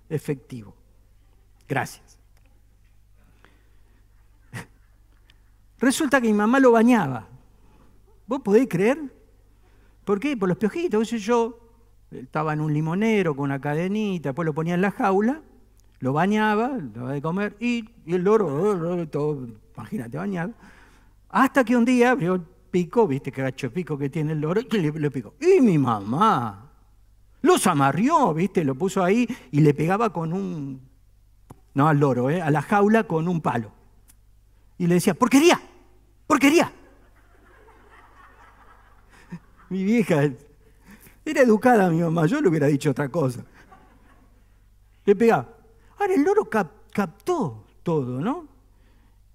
efectivo. 0.09 0.75
Gracias. 1.69 2.19
Resulta 5.79 6.21
que 6.21 6.27
mi 6.27 6.35
mamá 6.35 6.59
lo 6.59 6.73
bañaba. 6.73 7.29
¿Vos 8.27 8.41
podéis 8.41 8.69
creer? 8.69 8.99
¿Por 10.05 10.19
qué? 10.19 10.37
Por 10.37 10.49
los 10.49 10.59
piojitos. 10.59 11.09
Yo 11.11 11.61
estaba 12.11 12.53
en 12.53 12.63
un 12.63 12.75
limonero 12.75 13.37
con 13.37 13.45
una 13.45 13.61
cadenita, 13.61 14.31
después 14.31 14.45
lo 14.45 14.55
ponía 14.55 14.75
en 14.75 14.81
la 14.81 14.91
jaula, 14.91 15.41
lo 16.01 16.13
bañaba, 16.13 16.69
lo 16.69 17.01
daba 17.01 17.13
de 17.13 17.23
comer 17.23 17.57
y, 17.61 17.89
el 18.07 18.23
loro, 18.23 19.07
todo, 19.09 19.47
imagínate, 19.75 20.17
bañado. 20.17 20.53
Hasta 21.29 21.65
que 21.65 21.77
un 21.77 21.85
día 21.85 22.13
abrió 22.13 22.35
el 22.35 22.43
pico, 22.71 23.07
viste 23.07 23.33
que 23.33 23.43
gacho 23.43 23.73
pico 23.73 23.97
que 23.97 24.11
tiene 24.11 24.33
el 24.33 24.41
loro, 24.41 24.61
y 24.61 24.79
le, 24.79 24.93
le 24.93 25.11
picó. 25.11 25.35
Y 25.41 25.61
mi 25.61 25.79
mamá 25.79 26.71
los 27.43 27.67
amarrió, 27.67 28.35
viste, 28.35 28.65
lo 28.65 28.75
puso 28.75 29.03
ahí 29.03 29.27
y 29.51 29.61
le 29.61 29.73
pegaba 29.73 30.11
con 30.11 30.33
un, 30.33 30.81
no 31.75 31.89
al 31.89 31.99
loro, 31.99 32.31
¿eh? 32.31 32.43
a 32.43 32.51
la 32.51 32.63
jaula 32.63 33.05
con 33.05 33.29
un 33.29 33.41
palo. 33.41 33.73
Y 34.79 34.87
le 34.87 34.95
decía, 34.95 35.15
porquería, 35.15 35.61
porquería. 36.27 36.73
Mi 39.71 39.85
vieja 39.85 40.31
era 41.25 41.41
educada 41.43 41.91
mi 41.91 42.01
mamá, 42.01 42.27
yo 42.27 42.41
le 42.41 42.49
hubiera 42.49 42.67
dicho 42.67 42.91
otra 42.91 43.09
cosa. 43.09 43.45
Le 45.05 45.17
pegaba. 45.17 45.56
Ahora 45.99 46.15
el 46.15 46.23
loro 46.23 46.49
captó 46.51 47.65
todo, 47.83 48.21
¿no? 48.21 48.47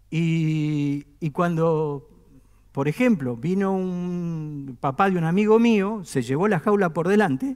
Y, 0.10 1.06
y, 1.20 1.32
cuando, 1.32 2.10
por 2.72 2.88
ejemplo, 2.88 3.38
vino 3.38 3.72
un 3.72 4.78
papá 4.80 5.10
de 5.10 5.18
un 5.18 5.24
amigo 5.24 5.58
mío, 5.58 6.02
se 6.04 6.22
llevó 6.22 6.48
la 6.48 6.60
jaula 6.60 6.90
por 6.90 7.08
delante, 7.08 7.56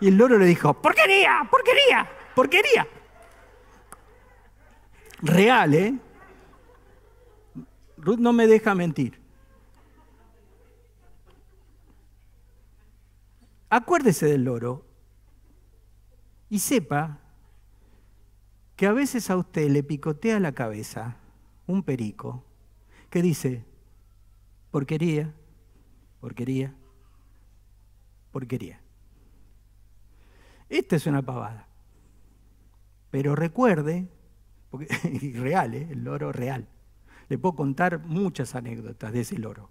y 0.00 0.08
el 0.08 0.16
loro 0.16 0.38
le 0.38 0.46
dijo, 0.46 0.72
porquería, 0.74 1.46
porquería, 1.50 2.08
porquería. 2.34 2.86
Real, 5.22 5.74
¿eh? 5.74 5.98
Ruth 7.98 8.18
no 8.18 8.32
me 8.32 8.46
deja 8.46 8.74
mentir. 8.74 9.20
Acuérdese 13.68 14.26
del 14.26 14.44
loro 14.44 14.89
y 16.50 16.58
sepa 16.58 17.20
que 18.76 18.86
a 18.86 18.92
veces 18.92 19.30
a 19.30 19.36
usted 19.36 19.70
le 19.70 19.82
picotea 19.82 20.40
la 20.40 20.52
cabeza 20.52 21.16
un 21.66 21.84
perico 21.84 22.44
que 23.08 23.22
dice, 23.22 23.64
porquería, 24.70 25.32
porquería, 26.20 26.74
porquería. 28.32 28.80
Esta 30.68 30.96
es 30.96 31.06
una 31.06 31.22
pavada. 31.22 31.68
Pero 33.10 33.34
recuerde, 33.34 34.08
porque 34.70 34.86
real, 35.34 35.74
¿eh? 35.74 35.88
el 35.90 36.04
loro 36.04 36.32
real. 36.32 36.68
Le 37.28 37.38
puedo 37.38 37.54
contar 37.54 38.04
muchas 38.06 38.54
anécdotas 38.54 39.12
de 39.12 39.20
ese 39.20 39.38
loro. 39.38 39.70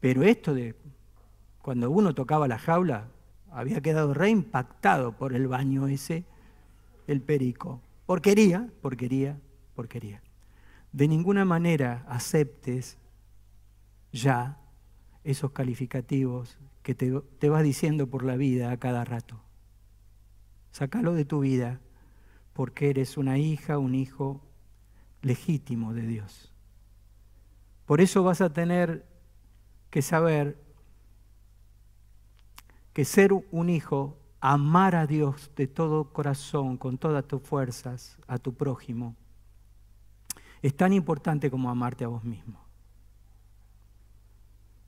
Pero 0.00 0.22
esto 0.22 0.52
de 0.52 0.74
cuando 1.62 1.90
uno 1.90 2.14
tocaba 2.14 2.48
la 2.48 2.58
jaula, 2.58 3.08
había 3.54 3.80
quedado 3.80 4.14
reimpactado 4.14 5.12
por 5.16 5.32
el 5.32 5.46
baño 5.46 5.86
ese, 5.86 6.24
el 7.06 7.20
perico. 7.20 7.80
Porquería, 8.04 8.68
porquería, 8.82 9.38
porquería. 9.74 10.22
De 10.92 11.08
ninguna 11.08 11.44
manera 11.44 12.04
aceptes 12.08 12.98
ya 14.12 14.58
esos 15.22 15.52
calificativos 15.52 16.58
que 16.82 16.94
te, 16.94 17.12
te 17.38 17.48
vas 17.48 17.62
diciendo 17.62 18.08
por 18.08 18.24
la 18.24 18.36
vida 18.36 18.70
a 18.70 18.76
cada 18.76 19.04
rato. 19.04 19.40
Sácalo 20.72 21.14
de 21.14 21.24
tu 21.24 21.40
vida 21.40 21.80
porque 22.52 22.90
eres 22.90 23.16
una 23.16 23.38
hija, 23.38 23.78
un 23.78 23.94
hijo 23.94 24.42
legítimo 25.22 25.94
de 25.94 26.02
Dios. 26.02 26.52
Por 27.86 28.00
eso 28.00 28.22
vas 28.24 28.40
a 28.40 28.52
tener 28.52 29.06
que 29.90 30.02
saber 30.02 30.63
que 32.94 33.04
ser 33.04 33.32
un 33.50 33.68
hijo, 33.68 34.16
amar 34.40 34.94
a 34.94 35.06
Dios 35.06 35.50
de 35.56 35.66
todo 35.66 36.12
corazón, 36.12 36.78
con 36.78 36.96
todas 36.96 37.26
tus 37.26 37.42
fuerzas, 37.42 38.16
a 38.26 38.38
tu 38.38 38.54
prójimo, 38.54 39.16
es 40.62 40.74
tan 40.74 40.94
importante 40.94 41.50
como 41.50 41.68
amarte 41.68 42.04
a 42.04 42.08
vos 42.08 42.24
mismo. 42.24 42.64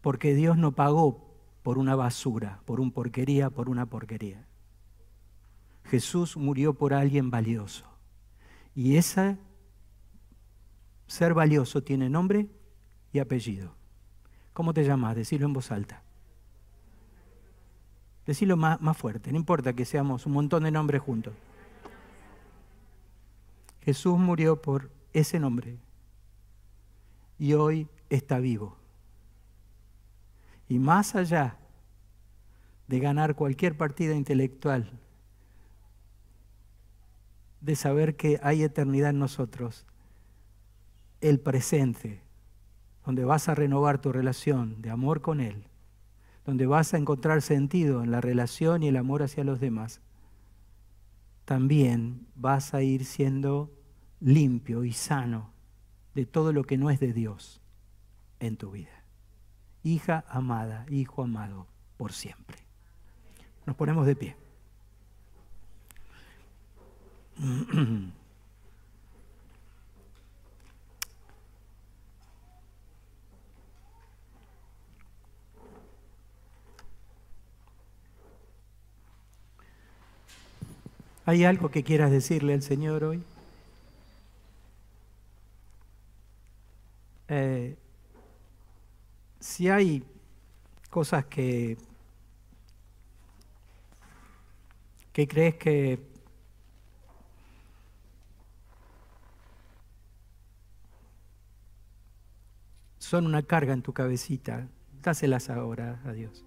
Porque 0.01 0.35
Dios 0.35 0.57
no 0.57 0.73
pagó 0.73 1.35
por 1.63 1.79
una 1.79 1.97
basura, 1.97 2.61
por 2.65 2.81
un 2.81 2.93
porquería, 2.93 3.51
por 3.51 3.69
una 3.69 3.87
porquería. 3.87 4.47
Jesús 5.85 6.37
murió 6.37 6.75
por 6.75 6.95
alguien 6.95 7.31
valioso. 7.31 7.85
Y 8.75 8.97
ese 8.97 9.37
ser 11.09 11.35
valioso 11.35 11.83
tiene 11.83 12.09
nombre 12.09 12.49
y 13.13 13.19
apellido. 13.19 13.75
¿Cómo 14.53 14.73
te 14.73 14.85
llamas? 14.85 15.17
Decirlo 15.17 15.47
en 15.47 15.53
voz 15.53 15.73
alta. 15.73 16.06
Decirlo 18.27 18.57
más, 18.57 18.81
más 18.81 18.97
fuerte, 18.97 19.31
no 19.31 19.39
importa 19.39 19.73
que 19.73 19.85
seamos 19.85 20.27
un 20.27 20.33
montón 20.33 20.65
de 20.65 20.71
nombres 20.71 21.01
juntos. 21.01 21.33
Jesús 23.83 24.19
murió 24.19 24.61
por 24.61 24.91
ese 25.13 25.39
nombre 25.39 25.79
y 27.39 27.53
hoy 27.53 27.89
está 28.11 28.39
vivo. 28.39 28.77
Y 30.69 30.81
más 30.81 31.15
allá 31.15 31.57
de 32.89 32.99
ganar 32.99 33.37
cualquier 33.37 33.77
partida 33.77 34.15
intelectual, 34.15 34.91
de 37.61 37.77
saber 37.77 38.17
que 38.17 38.39
hay 38.43 38.63
eternidad 38.63 39.11
en 39.11 39.19
nosotros, 39.19 39.87
el 41.21 41.41
presente, 41.41 42.21
donde 43.05 43.25
vas 43.25 43.49
a 43.49 43.55
renovar 43.55 44.01
tu 44.01 44.13
relación 44.13 44.83
de 44.83 44.91
amor 44.91 45.21
con 45.21 45.41
Él, 45.41 45.65
donde 46.47 46.67
vas 46.67 46.95
a 46.95 46.99
encontrar 46.99 47.43
sentido 47.43 48.05
en 48.05 48.13
la 48.13 48.21
relación 48.21 48.83
y 48.85 48.89
el 48.89 48.97
amor 48.97 49.23
hacia 49.25 49.43
los 49.43 49.59
demás, 49.59 50.01
también 51.45 52.27
vas 52.37 52.73
a 52.73 52.83
ir 52.83 53.05
siendo 53.05 53.71
limpio 54.21 54.85
y 54.85 54.93
sano 54.93 55.51
de 56.15 56.25
todo 56.25 56.53
lo 56.53 56.65
que 56.65 56.79
no 56.79 56.89
es 56.91 57.01
de 57.01 57.13
Dios 57.13 57.61
en 58.39 58.57
tu 58.57 58.71
vida. 58.71 59.05
Hija 59.83 60.25
amada, 60.29 60.87
hijo 60.89 61.23
amado, 61.23 61.67
por 61.97 62.13
siempre. 62.13 62.59
Nos 63.67 63.77
ponemos 63.77 64.07
de 64.07 64.17
pie. 64.17 64.37
¿Hay 81.29 81.45
algo 81.45 81.73
que 81.73 81.83
quieras 81.83 82.13
decirle 82.13 82.55
al 82.55 82.63
Señor 82.63 83.03
hoy? 83.03 83.21
Eh, 87.27 87.77
si 89.41 89.69
hay 89.69 90.05
cosas 90.89 91.25
que, 91.25 91.77
que 95.13 95.27
crees 95.27 95.57
que 95.57 95.99
son 102.99 103.27
una 103.27 103.43
carga 103.43 103.73
en 103.73 103.83
tu 103.83 103.93
cabecita, 103.93 104.69
dáselas 105.03 105.51
ahora 105.51 106.01
a 106.05 106.13
Dios. 106.13 106.45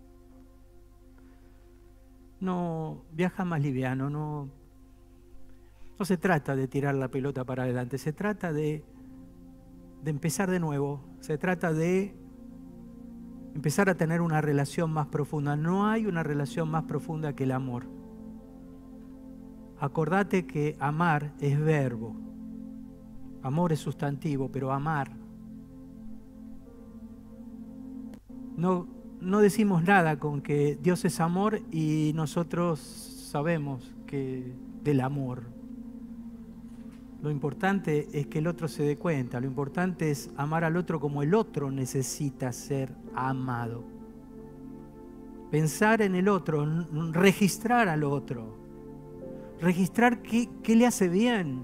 No, 2.39 3.03
viaja 3.11 3.43
más 3.43 3.59
liviano, 3.59 4.09
no, 4.09 4.58
no 5.99 6.05
se 6.05 6.17
trata 6.17 6.55
de 6.55 6.69
tirar 6.69 6.95
la 6.95 7.09
pelota 7.09 7.43
para 7.43 7.63
adelante, 7.63 7.97
se 7.97 8.13
trata 8.13 8.53
de, 8.53 8.85
de 10.01 10.09
empezar 10.09 10.49
de 10.49 10.61
nuevo, 10.61 11.03
se 11.19 11.37
trata 11.37 11.73
de 11.73 12.15
empezar 13.53 13.89
a 13.89 13.95
tener 13.95 14.21
una 14.21 14.39
relación 14.39 14.91
más 14.93 15.07
profunda. 15.07 15.57
No 15.57 15.87
hay 15.87 16.05
una 16.05 16.23
relación 16.23 16.69
más 16.69 16.85
profunda 16.85 17.33
que 17.33 17.43
el 17.43 17.51
amor. 17.51 17.85
Acordate 19.77 20.47
que 20.47 20.77
amar 20.79 21.33
es 21.41 21.59
verbo, 21.59 22.15
amor 23.43 23.73
es 23.73 23.79
sustantivo, 23.79 24.49
pero 24.49 24.71
amar. 24.71 25.11
No, 28.55 28.87
no 29.19 29.39
decimos 29.39 29.83
nada 29.83 30.17
con 30.17 30.41
que 30.41 30.77
Dios 30.81 31.03
es 31.03 31.19
amor 31.19 31.59
y 31.71 32.13
nosotros 32.15 32.79
sabemos 32.79 33.93
que 34.05 34.53
del 34.81 35.01
amor. 35.01 35.58
Lo 37.21 37.29
importante 37.29 38.07
es 38.13 38.27
que 38.27 38.39
el 38.39 38.47
otro 38.47 38.67
se 38.67 38.83
dé 38.83 38.97
cuenta, 38.97 39.41
lo 39.41 39.47
importante 39.47 40.09
es 40.09 40.29
amar 40.37 40.63
al 40.63 40.77
otro 40.77 40.99
como 41.01 41.21
el 41.21 41.33
otro 41.33 41.69
necesita 41.69 42.53
ser 42.53 42.93
amado. 43.13 43.83
Pensar 45.51 46.01
en 46.01 46.15
el 46.15 46.29
otro, 46.29 46.65
registrar 47.11 47.89
al 47.89 48.05
otro, 48.05 48.55
registrar 49.59 50.21
qué, 50.21 50.47
qué 50.63 50.75
le 50.75 50.85
hace 50.85 51.09
bien. 51.09 51.63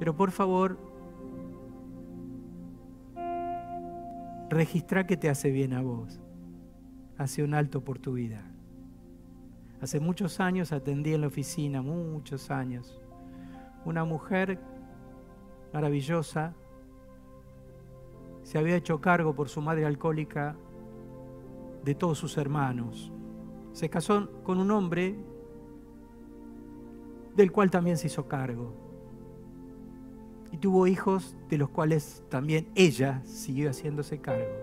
Pero 0.00 0.16
por 0.16 0.32
favor, 0.32 0.76
registra 4.50 5.06
que 5.06 5.16
te 5.16 5.28
hace 5.28 5.50
bien 5.50 5.72
a 5.72 5.82
vos. 5.82 6.20
Hace 7.16 7.44
un 7.44 7.54
alto 7.54 7.84
por 7.84 8.00
tu 8.00 8.14
vida. 8.14 8.51
Hace 9.82 9.98
muchos 9.98 10.38
años 10.38 10.70
atendí 10.70 11.12
en 11.12 11.22
la 11.22 11.26
oficina, 11.26 11.82
muchos 11.82 12.52
años. 12.52 13.02
Una 13.84 14.04
mujer 14.04 14.60
maravillosa 15.72 16.54
se 18.44 18.58
había 18.58 18.76
hecho 18.76 19.00
cargo 19.00 19.34
por 19.34 19.48
su 19.48 19.60
madre 19.60 19.84
alcohólica 19.84 20.54
de 21.84 21.96
todos 21.96 22.16
sus 22.16 22.38
hermanos. 22.38 23.10
Se 23.72 23.88
casó 23.88 24.30
con 24.44 24.58
un 24.58 24.70
hombre 24.70 25.16
del 27.34 27.50
cual 27.50 27.68
también 27.68 27.98
se 27.98 28.06
hizo 28.06 28.28
cargo. 28.28 28.72
Y 30.52 30.58
tuvo 30.58 30.86
hijos 30.86 31.36
de 31.48 31.58
los 31.58 31.70
cuales 31.70 32.22
también 32.28 32.68
ella 32.76 33.20
siguió 33.24 33.68
haciéndose 33.70 34.20
cargo. 34.20 34.54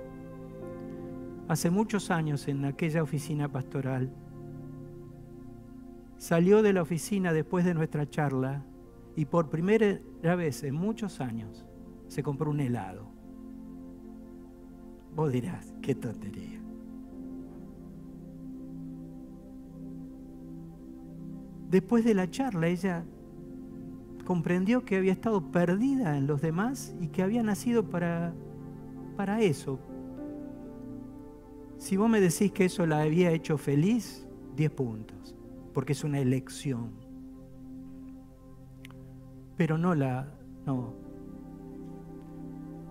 Hace 1.50 1.70
muchos 1.70 2.10
años 2.10 2.48
en 2.48 2.64
aquella 2.64 3.04
oficina 3.04 3.52
pastoral, 3.52 4.14
salió 6.20 6.62
de 6.62 6.74
la 6.74 6.82
oficina 6.82 7.32
después 7.32 7.64
de 7.66 7.74
nuestra 7.74 8.08
charla 8.08 8.64
y 9.16 9.26
por 9.26 9.50
primera 9.50 10.36
vez 10.36 10.64
en 10.64 10.76
muchos 10.76 11.22
años 11.22 11.66
se 12.08 12.22
compró 12.22 12.52
un 12.52 12.60
helado. 12.60 13.10
Vos 15.16 15.32
dirás, 15.32 15.74
qué 15.82 15.96
tontería. 15.96 16.60
Después 21.70 22.04
de 22.04 22.14
la 22.14 22.30
charla, 22.30 22.68
ella 22.68 23.06
comprendió 24.26 24.84
que 24.84 24.98
había 24.98 25.14
estado 25.14 25.52
perdida 25.52 26.18
en 26.18 26.28
los 26.28 26.42
demás 26.42 26.96
y 27.00 27.08
que 27.08 27.24
había 27.24 27.44
nacido 27.44 27.90
para, 27.90 28.34
para 29.16 29.42
eso. 29.42 29.80
Si 31.78 31.96
vos 31.96 32.10
me 32.10 32.20
decís 32.20 32.52
que 32.52 32.66
eso 32.66 32.86
la 32.86 33.02
había 33.02 33.32
hecho 33.32 33.58
feliz, 33.58 34.28
10 34.56 34.72
puntos, 34.72 35.39
porque 35.74 35.94
es 35.94 36.04
una 36.04 36.20
elección. 36.20 36.92
Pero 39.58 39.78
no 39.78 39.96
la, 39.96 40.34
no. 40.66 40.94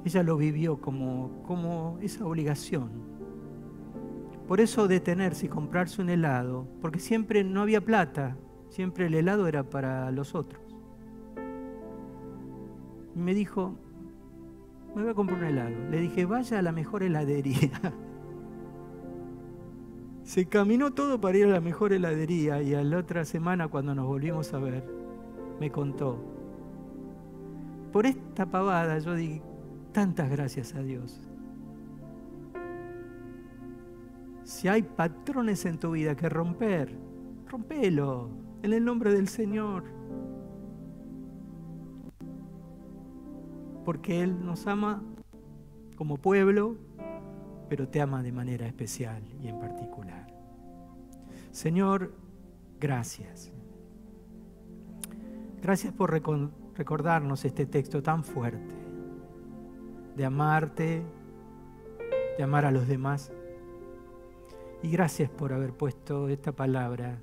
Ella 0.05 0.23
lo 0.23 0.37
vivió 0.37 0.81
como, 0.81 1.43
como 1.47 1.99
esa 2.01 2.27
obligación. 2.27 2.91
Por 4.47 4.61
eso 4.61 4.89
detenerse 4.89 5.47
y 5.47 5.49
comprarse 5.49 6.01
un 6.01 6.09
helado, 6.09 6.67
porque 6.81 6.99
siempre 6.99 7.45
no 7.45 7.63
había 7.63 7.85
plata, 7.85 8.37
Siempre 8.71 9.07
el 9.07 9.15
helado 9.15 9.49
era 9.49 9.63
para 9.65 10.11
los 10.11 10.35
otros. 10.35 10.63
Y 13.15 13.19
me 13.19 13.35
dijo, 13.35 13.75
me 14.95 15.03
voy 15.03 15.11
a 15.11 15.15
comprar 15.15 15.41
un 15.41 15.47
helado. 15.47 15.91
Le 15.91 16.01
dije, 16.01 16.27
vaya 16.27 16.59
a 16.59 16.63
la 16.63 16.73
mejor 16.73 17.03
heladería. 17.03 17.71
Se 20.29 20.45
caminó 20.45 20.91
todo 20.91 21.19
para 21.19 21.39
ir 21.39 21.47
a 21.47 21.53
la 21.53 21.61
mejor 21.63 21.95
heladería 21.95 22.61
y 22.61 22.75
a 22.75 22.85
la 22.85 22.99
otra 22.99 23.25
semana 23.25 23.69
cuando 23.69 23.95
nos 23.95 24.07
volvimos 24.07 24.53
a 24.53 24.59
ver, 24.59 24.85
me 25.59 25.73
contó. 25.73 26.19
Por 27.95 28.05
esta 28.05 28.45
pavada 28.45 28.99
yo 28.99 29.15
di 29.15 29.41
tantas 29.91 30.29
gracias 30.29 30.75
a 30.75 30.83
Dios. 30.83 31.19
Si 34.45 34.69
hay 34.69 34.83
patrones 34.83 35.65
en 35.65 35.79
tu 35.79 35.93
vida 35.93 36.15
que 36.15 36.29
romper, 36.29 36.95
rompelo 37.49 38.29
en 38.63 38.75
el 38.75 38.85
nombre 38.85 39.15
del 39.15 39.29
Señor. 39.29 39.85
Porque 43.83 44.23
Él 44.23 44.45
nos 44.45 44.67
ama 44.67 45.03
como 45.97 46.19
pueblo, 46.19 46.77
pero 47.69 47.89
te 47.89 48.01
ama 48.01 48.23
de 48.23 48.33
manera 48.33 48.67
especial 48.67 49.23
y 49.43 49.49
en 49.49 49.59
particular. 49.59 50.27
Señor, 51.51 52.13
gracias. 52.81 53.53
Gracias 55.63 55.93
por 55.93 56.13
recordarnos 56.13 57.45
este 57.45 57.67
texto 57.67 58.03
tan 58.03 58.23
fuerte, 58.25 58.75
de 60.17 60.25
amarte, 60.25 61.03
de 62.37 62.43
amar 62.43 62.65
a 62.65 62.71
los 62.71 62.87
demás. 62.87 63.33
Y 64.83 64.91
gracias 64.91 65.29
por 65.29 65.53
haber 65.53 65.73
puesto 65.73 66.29
esta 66.29 66.53
palabra 66.53 67.21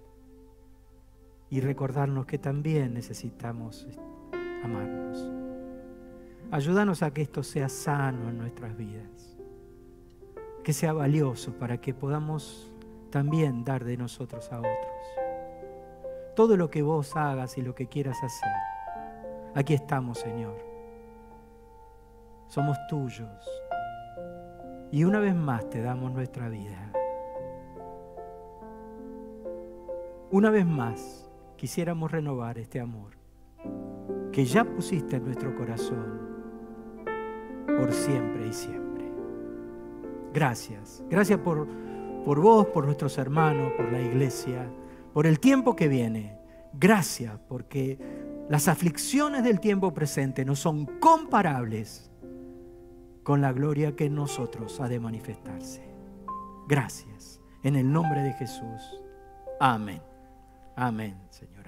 y 1.49 1.61
recordarnos 1.61 2.25
que 2.25 2.37
también 2.37 2.93
necesitamos 2.93 3.87
amarnos. 4.61 5.31
Ayúdanos 6.51 7.01
a 7.01 7.11
que 7.11 7.21
esto 7.21 7.43
sea 7.43 7.69
sano 7.69 8.29
en 8.29 8.37
nuestras 8.37 8.75
vidas, 8.75 9.34
que 10.65 10.73
sea 10.73 10.93
valioso 10.93 11.53
para 11.53 11.77
que 11.77 11.93
podamos 11.93 12.73
también 13.11 13.63
dar 13.63 13.85
de 13.85 13.97
nosotros 13.97 14.51
a 14.51 14.57
otros. 14.57 14.73
Todo 16.35 16.57
lo 16.57 16.71
que 16.71 16.81
vos 16.81 17.15
hagas 17.15 17.59
y 17.59 17.61
lo 17.61 17.75
que 17.75 17.85
quieras 17.87 18.17
hacer, 18.23 18.51
aquí 19.53 19.75
estamos, 19.75 20.17
Señor. 20.17 20.57
Somos 22.47 22.77
tuyos. 22.89 23.29
Y 24.91 25.03
una 25.03 25.19
vez 25.19 25.35
más 25.35 25.69
te 25.69 25.83
damos 25.83 26.11
nuestra 26.11 26.49
vida. 26.49 26.91
Una 30.31 30.49
vez 30.49 30.65
más 30.65 31.29
quisiéramos 31.57 32.11
renovar 32.11 32.57
este 32.57 32.79
amor 32.79 33.11
que 34.31 34.45
ya 34.45 34.65
pusiste 34.65 35.17
en 35.17 35.25
nuestro 35.25 35.55
corazón 35.55 36.19
por 37.67 37.93
siempre 37.93 38.47
y 38.47 38.53
siempre. 38.53 38.84
Gracias. 40.35 41.01
Gracias 41.09 41.39
por, 41.39 41.65
por 42.25 42.41
vos, 42.41 42.67
por 42.67 42.83
nuestros 42.83 43.17
hermanos, 43.17 43.71
por 43.77 43.89
la 43.89 44.01
iglesia, 44.01 44.69
por 45.13 45.27
el 45.27 45.39
tiempo 45.39 45.77
que 45.77 45.87
viene. 45.87 46.37
Gracias 46.73 47.39
porque 47.47 47.97
las 48.49 48.67
aflicciones 48.67 49.45
del 49.45 49.61
tiempo 49.61 49.93
presente 49.93 50.43
no 50.43 50.57
son 50.57 50.85
comparables 50.99 52.11
con 53.23 53.39
la 53.39 53.53
gloria 53.53 53.95
que 53.95 54.05
en 54.05 54.15
nosotros 54.15 54.81
ha 54.81 54.89
de 54.89 54.99
manifestarse. 54.99 55.81
Gracias. 56.67 57.39
En 57.63 57.77
el 57.77 57.89
nombre 57.89 58.21
de 58.21 58.33
Jesús. 58.33 59.01
Amén. 59.61 60.01
Amén, 60.75 61.17
Señor. 61.29 61.65